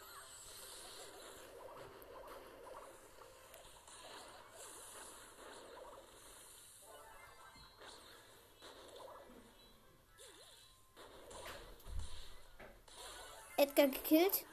Edgar 13.56 13.86
gekillt. 13.86 14.44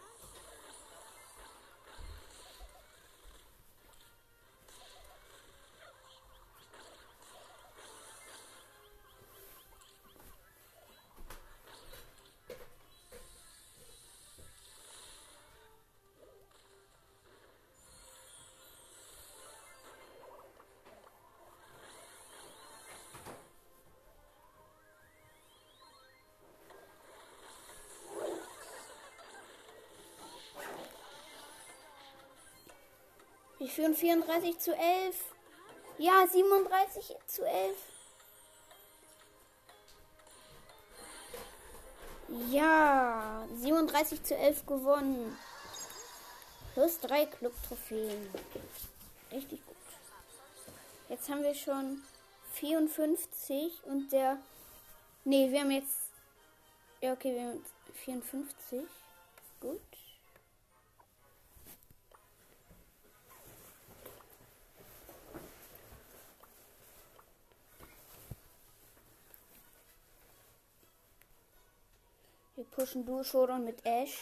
Führen 33.74 33.96
34 33.96 34.60
zu 34.60 34.76
11. 34.76 35.16
Ja, 35.98 36.28
37 36.28 37.18
zu 37.28 37.44
11. 37.44 37.76
Ja, 42.50 43.46
37 43.56 44.24
zu 44.24 44.36
11 44.36 44.66
gewonnen. 44.66 45.38
Plus 46.74 47.00
drei 47.00 47.26
Club-Trophäen. 47.26 48.30
Richtig 49.32 49.66
gut. 49.66 49.76
Jetzt 51.10 51.30
haben 51.30 51.44
wir 51.44 51.54
schon 51.54 52.02
54 52.54 53.84
und 53.86 54.12
der. 54.12 54.38
Nee, 55.26 55.52
wir 55.52 55.62
haben 55.62 55.72
jetzt. 55.72 56.12
Ja, 57.02 57.14
okay, 57.14 57.36
wir 57.36 57.42
haben 57.42 57.58
jetzt 57.58 57.74
54. 58.04 58.82
Gut. 59.60 59.93
Wir 72.56 72.66
pushen 72.66 73.04
Duo 73.04 73.24
Showdown 73.24 73.64
mit 73.64 73.84
Ash. 73.84 74.16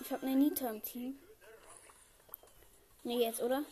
Ich 0.00 0.12
habe 0.12 0.26
eine 0.26 0.36
Nita 0.36 0.68
im 0.68 0.82
Team. 0.82 1.18
Nee, 3.02 3.24
jetzt, 3.24 3.40
oder? 3.40 3.64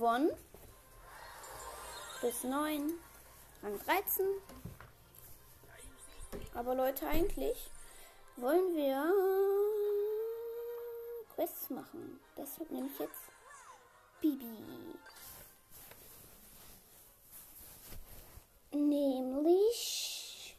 Gewonnen. 0.00 0.30
Bis 2.22 2.42
9. 2.42 2.90
Rang 3.62 3.78
13. 3.84 4.26
Aber 6.54 6.74
Leute, 6.74 7.06
eigentlich 7.06 7.70
wollen 8.36 8.74
wir 8.74 9.12
Quests 11.34 11.68
machen. 11.68 12.18
Deshalb 12.36 12.70
nehme 12.70 12.86
ich 12.86 12.98
jetzt 12.98 13.20
Bibi. 14.22 14.56
Nämlich 18.72 20.56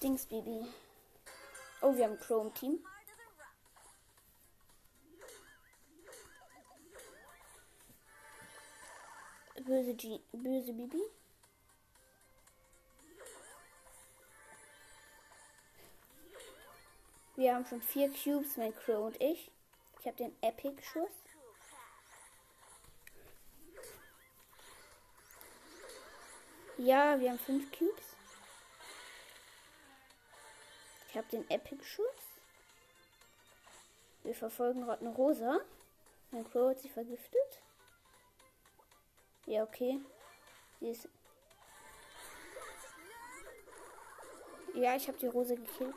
Dings 0.00 0.26
Bibi. 0.26 0.66
Oh, 1.80 1.96
wir 1.96 2.04
haben 2.04 2.20
Chrome 2.20 2.52
Team. 2.54 2.78
Böse, 9.60 9.94
G 9.94 10.20
böse 10.32 10.72
Bibi. 10.72 11.02
Wir 17.36 17.54
haben 17.54 17.66
schon 17.66 17.82
vier 17.82 18.08
Cubes, 18.12 18.56
mein 18.56 18.74
Crow 18.74 19.06
und 19.06 19.20
ich. 19.20 19.50
Ich 20.00 20.06
habe 20.06 20.16
den 20.16 20.34
Epic-Schuss. 20.42 21.10
Ja, 26.78 27.20
wir 27.20 27.30
haben 27.30 27.38
fünf 27.38 27.70
Cubes. 27.72 28.16
Ich 31.08 31.16
habe 31.16 31.28
den 31.28 31.48
Epic-Schuss. 31.50 32.06
Wir 34.24 34.34
verfolgen 34.34 34.88
eine 34.88 35.10
Rosa. 35.10 35.60
Mein 36.30 36.48
Crow 36.50 36.70
hat 36.70 36.80
sie 36.80 36.88
vergiftet. 36.88 37.62
Ja, 39.46 39.62
okay. 39.62 40.00
Ist. 40.80 41.08
Ja, 44.74 44.96
ich 44.96 45.06
habe 45.08 45.18
die 45.18 45.26
Rose 45.26 45.54
gekillt. 45.56 45.96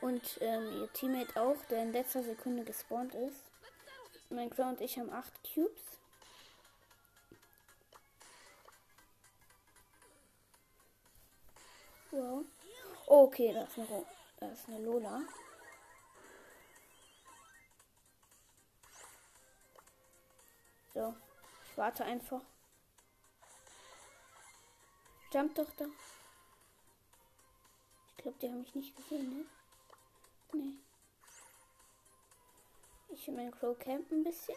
Und 0.00 0.38
ähm, 0.40 0.80
ihr 0.80 0.92
Teammate 0.92 1.40
auch, 1.40 1.56
der 1.70 1.82
in 1.82 1.92
letzter 1.92 2.22
Sekunde 2.22 2.64
gespawnt 2.64 3.14
ist. 3.14 3.44
Mein 4.30 4.50
Crow 4.50 4.66
und 4.66 4.80
ich 4.80 4.98
haben 4.98 5.12
8 5.12 5.32
Cubes. 5.54 5.82
Wow. 12.10 12.44
Oh, 13.06 13.24
okay, 13.24 13.52
da 13.52 13.62
ist 13.62 13.78
eine, 13.78 13.86
Ro 13.88 14.06
da 14.38 14.48
ist 14.48 14.68
eine 14.68 14.78
Lola. 14.80 15.22
So, 20.94 21.14
ich 21.64 21.78
warte 21.78 22.04
einfach. 22.04 22.42
Jump 25.32 25.54
doch 25.54 25.72
da. 25.78 25.86
Ich 28.10 28.16
glaube, 28.22 28.38
die 28.40 28.48
haben 28.48 28.60
mich 28.60 28.74
nicht 28.74 28.94
gesehen, 28.96 29.38
ne? 29.38 29.44
Nee. 30.52 30.74
Ich 33.08 33.26
und 33.28 33.36
mein 33.36 33.50
Crow 33.50 33.78
campen 33.78 34.20
ein 34.20 34.24
bisschen. 34.24 34.56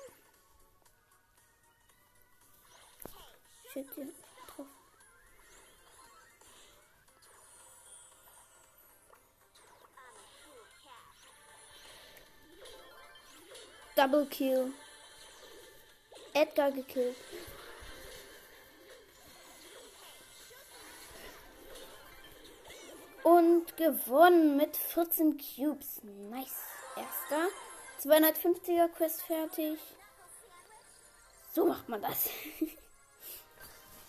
Shit, 3.72 3.88
die 3.96 4.14
drauf. 4.48 4.68
Double 13.96 14.26
Kill. 14.28 14.74
Edgar 16.36 16.70
gekillt. 16.72 17.16
Und 23.24 23.78
gewonnen 23.78 24.58
mit 24.58 24.76
14 24.76 25.38
Cubes. 25.38 26.02
Nice. 26.30 26.60
Erster. 26.98 27.48
250er 28.04 28.90
Quest 28.90 29.22
fertig. 29.24 29.80
So 31.54 31.66
macht 31.66 31.88
man 31.88 32.02
das. 32.02 32.26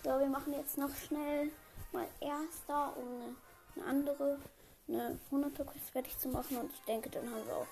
so, 0.03 0.19
wir 0.19 0.27
machen 0.27 0.53
jetzt 0.53 0.77
noch 0.77 0.93
schnell 0.95 1.49
mal 1.93 2.07
Erster, 2.19 2.95
um 2.97 3.07
eine, 3.07 3.35
eine 3.75 3.85
andere, 3.85 4.39
eine 4.89 5.19
100er 5.31 5.63
Quest 5.63 5.89
fertig 5.91 6.17
zu 6.19 6.27
machen. 6.27 6.57
Und 6.57 6.73
ich 6.73 6.81
denke, 6.81 7.09
dann 7.09 7.33
haben 7.33 7.47
wir 7.47 7.55
auch. 7.55 7.67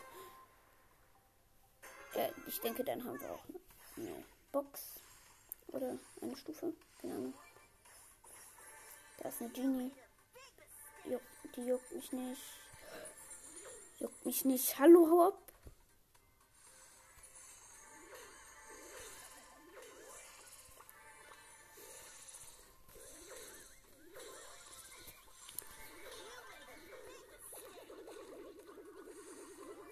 Ja, 2.16 2.30
ich 2.47 2.62
denke, 2.62 2.86
dann 2.86 3.03
haben 3.03 3.20
wir 3.20 3.32
auch 3.32 3.43
eine 3.97 4.24
Box. 4.56 5.01
Oder 5.68 5.97
eine 6.22 6.38
Stufe. 6.38 6.72
Keine 7.01 7.16
Ahnung. 7.16 7.34
Da 9.18 9.28
ist 9.28 9.41
eine 9.41 9.49
Genie. 9.49 9.91
Juck, 11.03 11.22
die 11.58 11.66
juckt 11.66 11.91
mich 11.91 12.10
nicht. 12.14 12.41
Juckt 13.99 14.26
mich 14.26 14.45
nicht. 14.45 14.80
Hallo, 14.80 15.10
hau. 15.12 15.38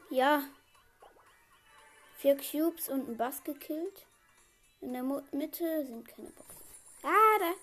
Ja. 0.09 0.43
Vier 2.16 2.38
Cubes 2.38 2.88
und 2.88 3.09
ein 3.09 3.18
Bass 3.18 3.43
gekillt. 3.43 4.07
In 4.84 4.92
der 4.92 5.04
Mo 5.04 5.22
Mitte 5.32 5.86
sind 5.86 6.06
keine 6.06 6.30
Boxen. 6.32 6.62
Ah, 7.04 7.40
da. 7.40 7.54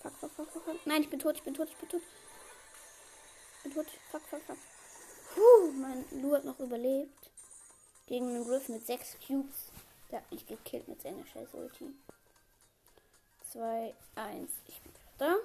Fuck, 0.00 0.16
fuck, 0.20 0.30
fuck, 0.30 0.50
fuck, 0.52 0.64
fuck. 0.64 0.86
Nein, 0.86 1.02
ich 1.02 1.10
bin 1.10 1.18
tot, 1.18 1.34
ich 1.34 1.42
bin 1.42 1.52
tot, 1.52 1.68
ich 1.68 1.76
bin 1.76 1.88
tot. 1.88 2.00
Ich 3.56 3.62
bin 3.64 3.72
tot. 3.74 3.86
Fuck, 4.12 4.22
fuck, 4.28 4.40
fuck. 4.42 4.56
Puh, 5.34 5.72
mein 5.72 6.04
Lu 6.22 6.32
hat 6.32 6.44
noch 6.44 6.60
überlebt. 6.60 7.30
Gegen 8.06 8.28
einen 8.28 8.44
Griff 8.44 8.68
mit 8.68 8.86
sechs 8.86 9.16
Cubes. 9.26 9.72
Der 10.12 10.20
hat 10.20 10.30
mich 10.30 10.46
gekillt 10.46 10.86
mit 10.86 11.02
seiner 11.02 11.26
scheiß 11.26 11.48
Ulti. 11.54 11.92
2, 13.50 13.92
1. 14.14 14.50
Ich 14.68 14.80
bin 14.80 14.92
da. 15.18 15.36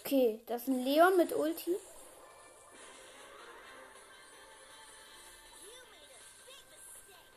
Okay, 0.00 0.40
das 0.46 0.62
ist 0.62 0.68
ein 0.68 0.84
Leon 0.84 1.16
mit 1.16 1.34
Ulti. 1.34 1.76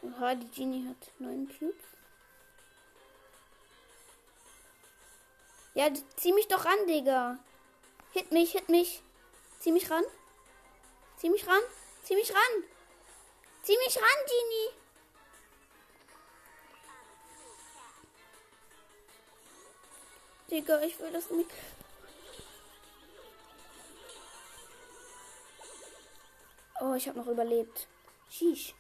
Oha, 0.10 0.36
die 0.36 0.50
Genie 0.50 0.88
hat 0.88 1.12
neun 1.20 1.48
Cubes. 1.48 1.86
Ja, 5.76 5.88
zieh 6.16 6.34
mich 6.34 6.48
doch 6.48 6.66
ran, 6.66 6.88
Digga. 6.88 7.38
Hit 8.12 8.32
mich, 8.32 8.52
hit 8.54 8.70
mich. 8.70 9.04
Zieh 9.60 9.72
mich 9.72 9.90
ran. 9.92 10.04
Zieh 11.18 11.30
mich 11.30 11.46
ran. 11.46 11.62
Zieh 12.04 12.16
mich 12.16 12.32
ran. 12.32 12.64
Zieh 13.62 13.78
mich 13.78 13.98
ran, 13.98 14.26
Genie. 14.26 14.70
Digga, 20.50 20.82
ich 20.82 21.00
will 21.00 21.12
das 21.12 21.30
nicht. 21.30 21.52
Oh, 26.82 26.94
ich 26.94 27.08
habe 27.08 27.20
noch 27.20 27.28
überlebt. 27.28 27.88
Sheesh. 28.30 28.74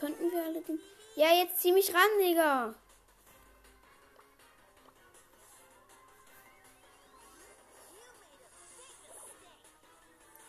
Könnten 0.00 0.32
wir 0.32 0.42
alle. 0.44 0.60
den- 0.62 0.80
Ja, 1.14 1.28
jetzt 1.34 1.60
zieh 1.60 1.72
mich 1.72 1.92
ran, 1.94 2.10
Digga. 2.20 2.74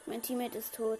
Mein 0.06 0.22
Teammate 0.22 0.58
ist 0.58 0.76
tot. 0.76 1.00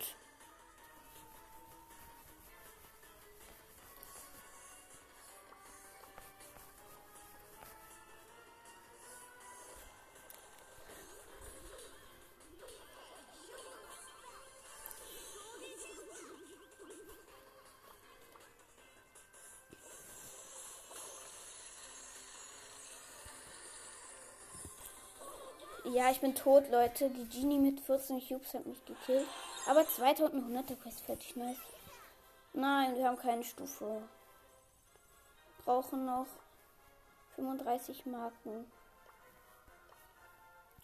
Ja, 26.02 26.10
ich 26.10 26.20
bin 26.20 26.34
tot, 26.34 26.68
Leute. 26.72 27.12
Die 27.12 27.30
Genie 27.30 27.60
mit 27.60 27.80
14 27.80 28.28
Cubes 28.28 28.56
hat 28.56 28.66
mich 28.66 28.84
gekillt. 28.86 29.28
Aber 29.68 29.82
2100er 29.82 30.76
Quest 30.78 31.02
fertig, 31.02 31.36
nice. 31.36 31.60
Nein, 32.54 32.96
wir 32.96 33.06
haben 33.08 33.18
keine 33.20 33.44
Stufe. 33.44 34.02
Brauchen 35.64 36.08
noch 36.08 36.26
35 37.36 38.08
Marken. 38.08 38.66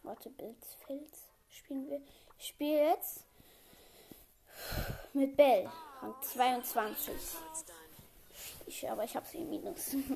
Warte, 0.03 0.30
Filz. 0.86 1.32
Spielen 1.49 1.89
wir. 1.89 1.99
Ich 2.38 2.49
spiele 2.49 2.89
jetzt 2.89 3.24
mit 5.13 5.36
Bell. 5.36 5.68
Rang 5.99 6.13
22. 6.22 7.15
Ich, 8.68 8.88
aber 8.88 9.03
ich 9.03 9.15
habe 9.15 9.26
sie 9.26 9.39
im 9.39 9.49
Minus. 9.49 9.88
ich 9.95 10.09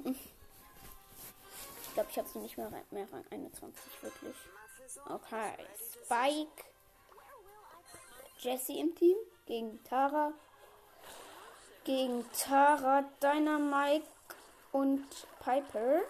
glaube, 1.95 2.09
ich 2.11 2.19
habe 2.19 2.29
sie 2.29 2.37
nicht 2.37 2.55
mehr, 2.55 2.69
mehr 2.91 3.11
Rang 3.11 3.25
21, 3.31 4.03
wirklich. 4.03 4.35
Okay, 4.97 5.55
Spike. 6.03 6.65
Jesse 8.39 8.73
im 8.73 8.93
Team 8.95 9.15
gegen 9.45 9.83
Tara. 9.83 10.33
Gegen 11.83 12.25
Tara, 12.33 13.03
Dynamite 13.21 14.07
und 14.71 15.07
Piper. 15.39 16.01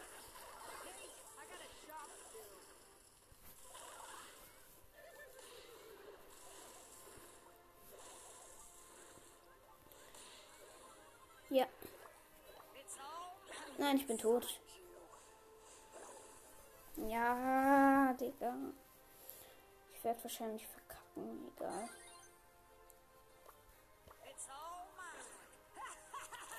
Ja. 11.49 11.67
Nein, 13.77 13.97
ich 13.97 14.07
bin 14.07 14.17
tot. 14.17 14.61
Ja, 17.07 18.13
Digga. 18.13 18.53
Ich 19.93 20.03
werde 20.03 20.23
wahrscheinlich 20.23 20.67
verkacken, 20.67 21.51
egal. 21.55 21.89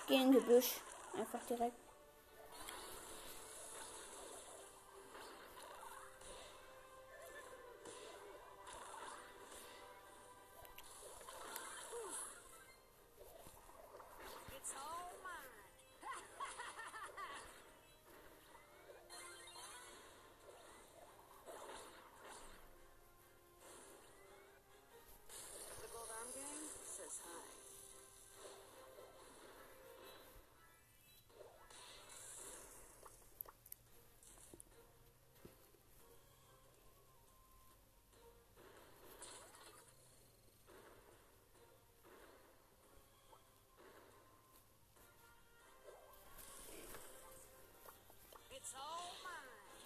Geh 0.07 0.17
in 0.17 0.33
Gebüsch. 0.33 0.81
Einfach 1.17 1.45
direkt. 1.47 1.82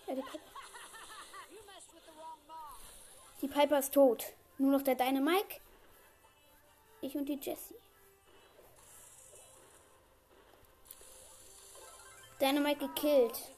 Ja, 0.07 0.15
die 0.15 0.23
Piper. 0.23 0.39
Die 3.43 3.49
Piper 3.49 3.79
ist 3.79 3.93
tot. 3.93 4.33
Nur 4.59 4.73
noch 4.73 4.83
der 4.83 4.95
Dynamike. 4.95 5.61
Ich 7.01 7.15
und 7.17 7.27
die 7.29 7.39
Jessie. 7.41 7.75
Dynamike 12.41 12.89
gekillt. 12.89 13.56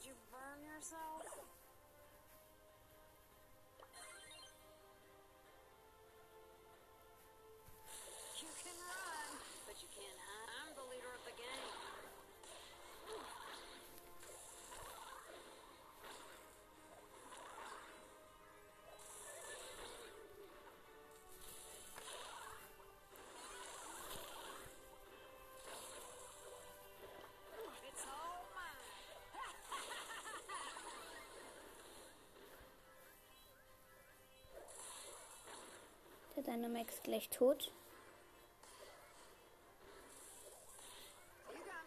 Ist 36.49 37.03
gleich 37.03 37.29
tot. 37.29 37.71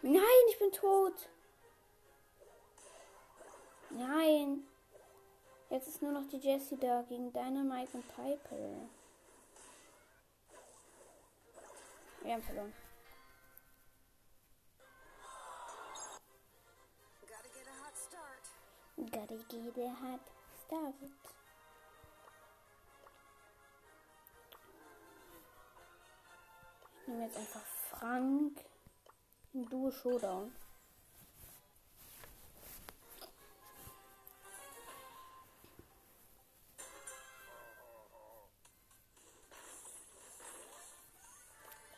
Nein, 0.00 0.22
ich 0.50 0.58
bin 0.60 0.70
tot. 0.70 1.28
Nein. 3.90 4.64
Jetzt 5.68 5.88
ist 5.88 6.00
nur 6.00 6.12
noch 6.12 6.28
die 6.28 6.38
Jessie 6.38 6.76
da 6.76 7.02
gegen 7.02 7.32
Dynamite 7.32 7.96
und 7.96 8.06
Piper. 8.14 8.88
Wir 12.20 12.34
haben 12.34 12.42
verloren. 12.42 12.72
Gotta 19.10 19.34
get 19.48 19.78
a 19.78 19.96
hot 20.00 20.20
start. 20.64 20.94
Ich 27.02 27.08
nehme 27.08 27.24
jetzt 27.24 27.36
einfach 27.36 27.64
Frank 27.90 28.60
im 29.52 29.68
Duo 29.68 29.90
Showdown. 29.90 30.52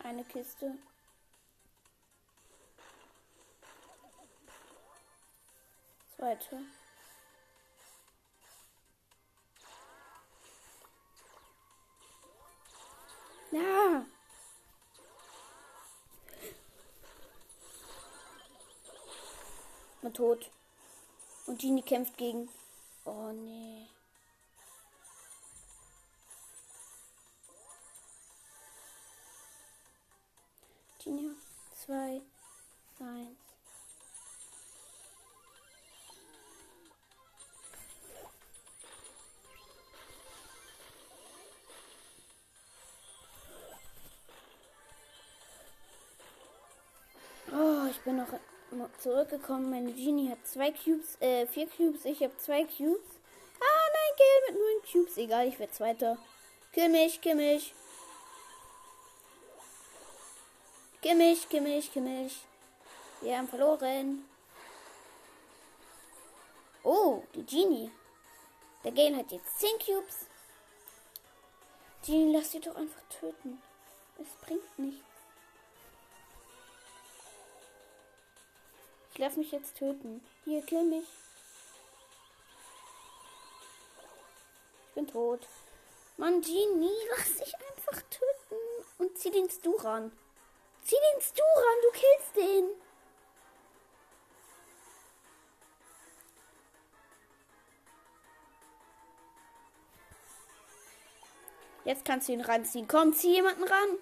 Eine 0.02 0.24
Kiste. 0.24 0.74
Zweite. 6.16 6.62
Ja. 13.50 14.06
Tot. 20.14 20.50
Und 21.46 21.60
Genie 21.60 21.82
kämpft 21.82 22.16
gegen. 22.16 22.48
Oh 23.04 23.32
nee. 23.32 23.86
Genie. 31.04 31.36
Zwei. 31.84 32.22
Eins. 33.00 33.38
Oh, 47.52 47.86
ich 47.90 48.00
bin 48.00 48.16
noch 48.16 48.32
zurückgekommen. 48.98 49.70
Meine 49.70 49.92
Genie 49.92 50.30
hat 50.30 50.46
zwei 50.46 50.70
Cubes, 50.70 51.20
äh, 51.20 51.46
vier 51.46 51.68
Cubes. 51.68 52.04
Ich 52.04 52.22
habe 52.22 52.36
zwei 52.38 52.64
Cubes. 52.64 53.20
Ah, 53.60 53.86
nein, 53.92 54.16
Gale 54.18 54.40
mit 54.48 54.60
neun 54.60 54.92
Cubes. 54.92 55.16
Egal, 55.16 55.48
ich 55.48 55.58
werde 55.58 55.72
Zweiter. 55.72 56.18
Kill 56.72 56.88
mich, 56.88 57.20
kill 57.20 57.34
mich. 57.34 57.74
Kill 61.00 61.14
mich, 61.14 61.48
kill 61.48 61.60
mich, 61.60 61.92
kill 61.92 62.02
mich. 62.02 62.44
Wir 63.20 63.38
haben 63.38 63.48
verloren. 63.48 64.24
Oh, 66.82 67.22
die 67.34 67.44
Genie. 67.44 67.90
Der 68.84 68.92
Gale 68.92 69.16
hat 69.16 69.32
jetzt 69.32 69.58
10 69.60 69.70
Cubes. 69.78 70.26
Genie, 72.04 72.34
lass 72.34 72.50
sie 72.50 72.60
doch 72.60 72.76
einfach 72.76 73.02
töten. 73.08 73.62
Es 74.18 74.46
bringt 74.46 74.78
nichts. 74.78 75.13
Ich 79.14 79.20
lass 79.20 79.36
mich 79.36 79.52
jetzt 79.52 79.76
töten. 79.76 80.20
Hier, 80.44 80.60
kill 80.62 80.82
mich. 80.82 81.06
Ich 84.88 84.94
bin 84.96 85.06
tot. 85.06 85.46
Mann, 86.16 86.40
Genie, 86.40 86.90
lass 87.10 87.36
dich 87.36 87.54
einfach 87.54 88.02
töten. 88.10 88.56
Und 88.98 89.16
zieh 89.16 89.30
den 89.30 89.48
Stu 89.48 89.70
ran. 89.76 90.10
Zieh 90.82 90.96
den 91.12 91.20
Stu 91.20 91.42
ran, 91.42 91.78
du 91.82 91.90
killst 91.92 92.36
den. 92.36 92.70
Jetzt 101.84 102.04
kannst 102.04 102.26
du 102.26 102.32
ihn 102.32 102.40
ranziehen. 102.40 102.88
Komm, 102.88 103.12
zieh 103.12 103.34
jemanden 103.34 103.62
ran. 103.62 103.98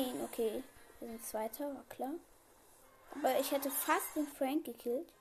Nein, 0.00 0.22
okay. 0.22 0.64
Wir 0.98 1.08
sind 1.08 1.24
Zweiter, 1.26 1.74
war 1.74 1.84
klar. 1.90 2.14
Aber 3.14 3.38
ich 3.38 3.50
hätte 3.50 3.70
fast 3.70 4.16
den 4.16 4.26
Frank 4.26 4.64
gekillt. 4.64 5.12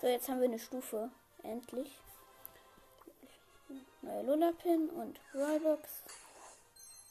So, 0.00 0.08
jetzt 0.08 0.28
haben 0.28 0.40
wir 0.40 0.48
eine 0.48 0.58
Stufe. 0.58 1.10
Endlich. 1.44 1.96
Neue 4.02 4.22
Lullapin 4.22 4.90
und 4.90 5.20
Rollbox. 5.34 6.02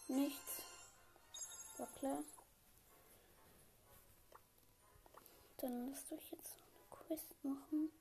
Nichts. 0.09 0.61
War 1.77 1.87
klar. 1.97 2.23
Dann 5.57 5.89
lasst 5.89 6.11
euch 6.11 6.31
jetzt 6.31 6.57
noch 6.57 6.67
eine 6.67 7.07
Quest 7.07 7.43
machen. 7.43 7.91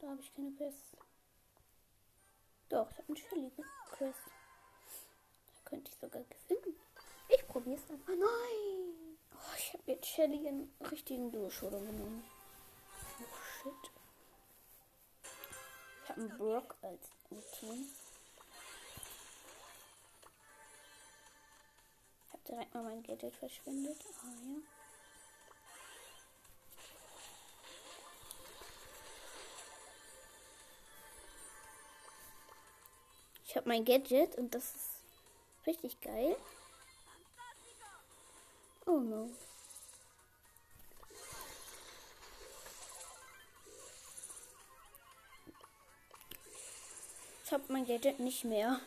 Da 0.00 0.08
habe 0.08 0.20
ich 0.20 0.34
keine 0.34 0.50
Quest. 0.52 1.03
Doch, 2.68 2.90
ich 2.90 2.98
habe 2.98 3.08
eine 3.08 3.16
Shelly 3.16 3.52
Quest. 3.92 4.18
Da 5.46 5.70
könnte 5.70 5.90
ich 5.90 5.98
sogar 5.98 6.22
gewinnen. 6.22 6.76
Ich 7.28 7.46
probiere 7.46 7.80
es 7.80 7.90
einfach. 7.90 8.08
Nein! 8.08 9.18
Oh, 9.32 9.54
ich 9.56 9.72
habe 9.72 9.82
jetzt 9.86 10.06
Shelly 10.06 10.46
in 10.46 10.72
richtigen 10.90 11.30
Durchschulung 11.30 11.84
genommen. 11.86 12.24
Oh 13.20 13.24
shit. 13.62 13.90
Ich 16.02 16.10
habe 16.10 16.20
einen 16.20 16.38
Brock 16.38 16.76
als 16.82 17.08
Team. 17.58 17.88
Ich 22.26 22.32
habe 22.32 22.42
direkt 22.48 22.74
mal 22.74 22.82
mein 22.82 23.02
Gadget 23.02 23.36
verschwendet. 23.36 24.04
Ah 24.22 24.26
ja. 24.46 24.73
Ich 33.54 33.56
habe 33.56 33.68
mein 33.68 33.84
Gadget 33.84 34.34
und 34.34 34.52
das 34.52 34.64
ist 34.64 34.90
richtig 35.64 36.00
geil. 36.00 36.34
Oh 38.84 38.98
no. 38.98 39.30
Ich 47.44 47.52
habe 47.52 47.62
mein 47.68 47.86
Gadget 47.86 48.18
nicht 48.18 48.42
mehr. 48.42 48.80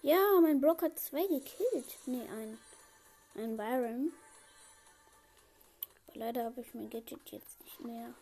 Ja, 0.00 0.40
mein 0.40 0.62
Brock 0.62 0.80
hat 0.80 0.98
zwei 0.98 1.26
gekillt. 1.26 1.98
Nee, 2.06 2.26
ein. 2.26 2.58
Ein 3.34 3.58
Byron. 3.58 4.14
Aber 6.06 6.18
leider 6.18 6.44
habe 6.44 6.62
ich 6.62 6.72
mein 6.72 6.88
Gadget 6.88 7.30
jetzt 7.30 7.60
nicht 7.62 7.80
mehr. 7.80 8.14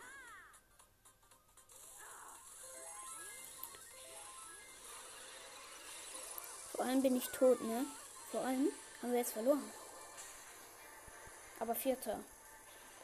Vor 6.83 6.91
allem 6.91 7.03
bin 7.03 7.14
ich 7.14 7.28
tot, 7.28 7.61
ne? 7.61 7.87
Vor 8.33 8.41
allem 8.41 8.66
haben 9.01 9.12
wir 9.12 9.20
jetzt 9.20 9.35
verloren. 9.35 9.62
Aber 11.61 11.76
vierter. 11.76 12.18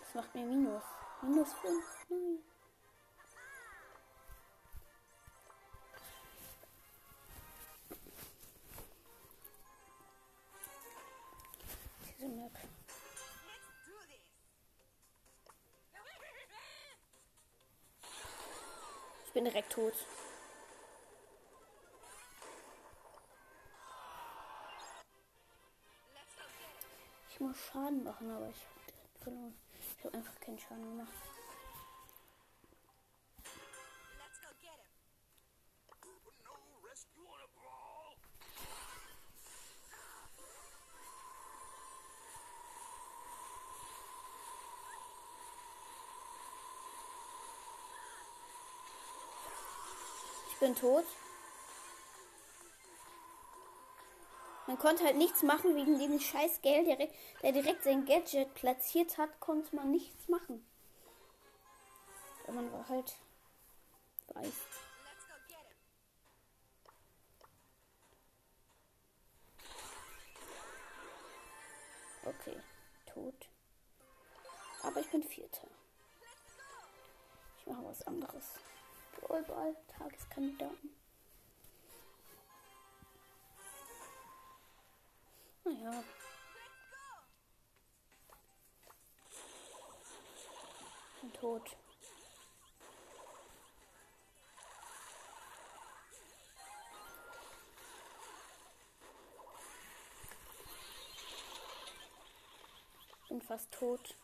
Das 0.00 0.14
macht 0.14 0.34
mir 0.34 0.44
Minus. 0.44 0.82
Minus 1.22 1.52
5. 1.52 1.84
Nein. 12.18 12.50
Ich 19.24 19.32
bin 19.32 19.44
direkt 19.44 19.72
tot. 19.72 19.94
Ich 27.38 27.46
muss 27.46 27.56
Schaden 27.56 28.02
machen, 28.02 28.28
aber 28.32 28.48
ich 28.48 28.56
habe 28.56 28.80
direkt 28.88 29.18
verloren. 29.22 29.54
Ich 29.96 30.04
habe 30.04 30.16
einfach 30.16 30.40
keinen 30.40 30.58
Schaden 30.58 30.82
gemacht. 30.82 31.12
Ich 50.50 50.58
bin 50.58 50.74
tot. 50.74 51.04
Man 54.68 54.78
konnte 54.78 55.02
halt 55.02 55.16
nichts 55.16 55.42
machen 55.42 55.74
wegen 55.74 55.98
dem 55.98 56.20
scheiß 56.20 56.60
Geld, 56.60 56.86
direkt, 56.86 57.14
der 57.42 57.52
direkt 57.52 57.84
sein 57.84 58.04
Gadget 58.04 58.52
platziert 58.52 59.16
hat, 59.16 59.40
konnte 59.40 59.74
man 59.74 59.90
nichts 59.90 60.28
machen. 60.28 60.62
Weil 62.44 62.54
man 62.54 62.70
war 62.70 62.86
halt 62.86 63.16
weiß. 64.34 64.52
Okay, 72.26 72.60
tot. 73.06 73.48
Aber 74.82 75.00
ich 75.00 75.08
bin 75.08 75.22
Vierter. 75.22 75.66
Ich 77.58 77.66
mache 77.66 77.84
was 77.86 78.06
anderes. 78.06 78.44
Überall 79.22 79.74
Tageskandidaten. 79.96 80.94
Naja. 85.68 86.04
Bin 91.20 91.32
tot. 91.32 91.76
Bin 103.28 103.42
fast 103.42 103.70
tot. 103.72 104.14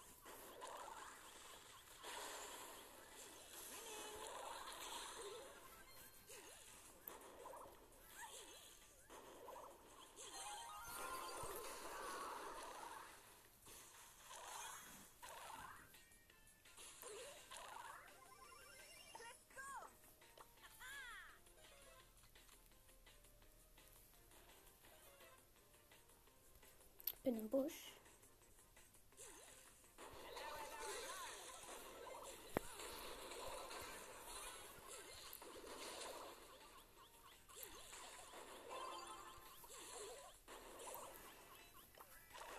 Bin 27.24 27.38
im 27.38 27.48
Busch. 27.48 27.94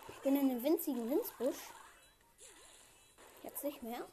Ich 0.08 0.22
bin 0.24 0.36
in 0.36 0.50
einem 0.50 0.64
winzigen 0.64 1.12
Winzbusch. 1.12 1.56
Jetzt 3.44 3.64
nicht 3.64 3.84
mehr. 3.84 4.08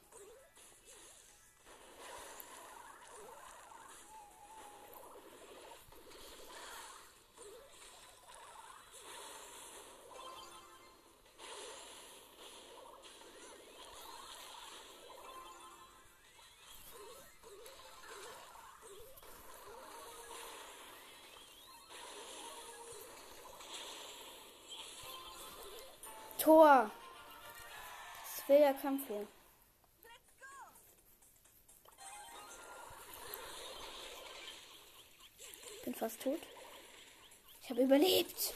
Tor. 26.43 26.91
Das 28.25 28.39
ist 28.39 28.49
wilder 28.49 28.75
Kampf 28.75 29.07
hier. 29.07 29.29
Bin 35.85 35.95
fast 35.95 36.21
tot. 36.21 36.41
Ich 37.63 37.71
habe 37.71 37.83
überlebt. 37.83 38.55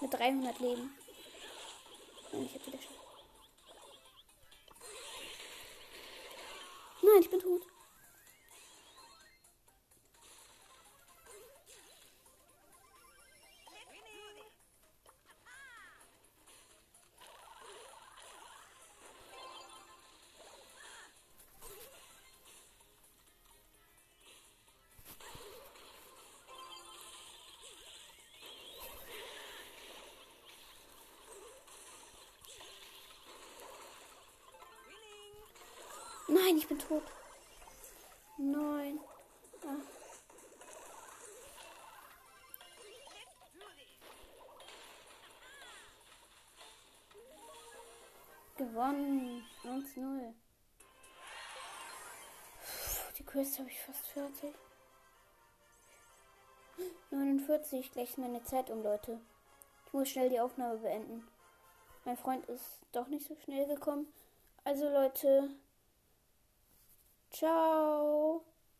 Mit 0.00 0.12
300 0.12 0.58
Leben. 0.58 0.96
Nein, 2.32 2.46
ich 2.46 2.54
habe 2.54 2.66
wieder 2.66 2.82
schon. 2.82 2.96
Nein, 7.02 7.20
ich 7.20 7.30
bin 7.30 7.38
tot. 7.38 7.62
Gewonnen. 48.80 49.44
1-0. 49.62 50.32
Die 53.18 53.24
Quest 53.24 53.58
habe 53.58 53.68
ich 53.68 53.78
fast 53.78 54.06
fertig. 54.06 54.54
49, 57.10 57.92
gleich 57.92 58.08
ist 58.08 58.16
meine 58.16 58.42
Zeit 58.42 58.70
um, 58.70 58.82
Leute. 58.82 59.20
Ich 59.84 59.92
muss 59.92 60.08
schnell 60.08 60.30
die 60.30 60.40
Aufnahme 60.40 60.78
beenden. 60.78 61.28
Mein 62.06 62.16
Freund 62.16 62.46
ist 62.46 62.80
doch 62.92 63.08
nicht 63.08 63.26
so 63.26 63.36
schnell 63.44 63.66
gekommen. 63.66 64.10
Also 64.64 64.88
Leute, 64.88 65.50
ciao. 67.28 68.42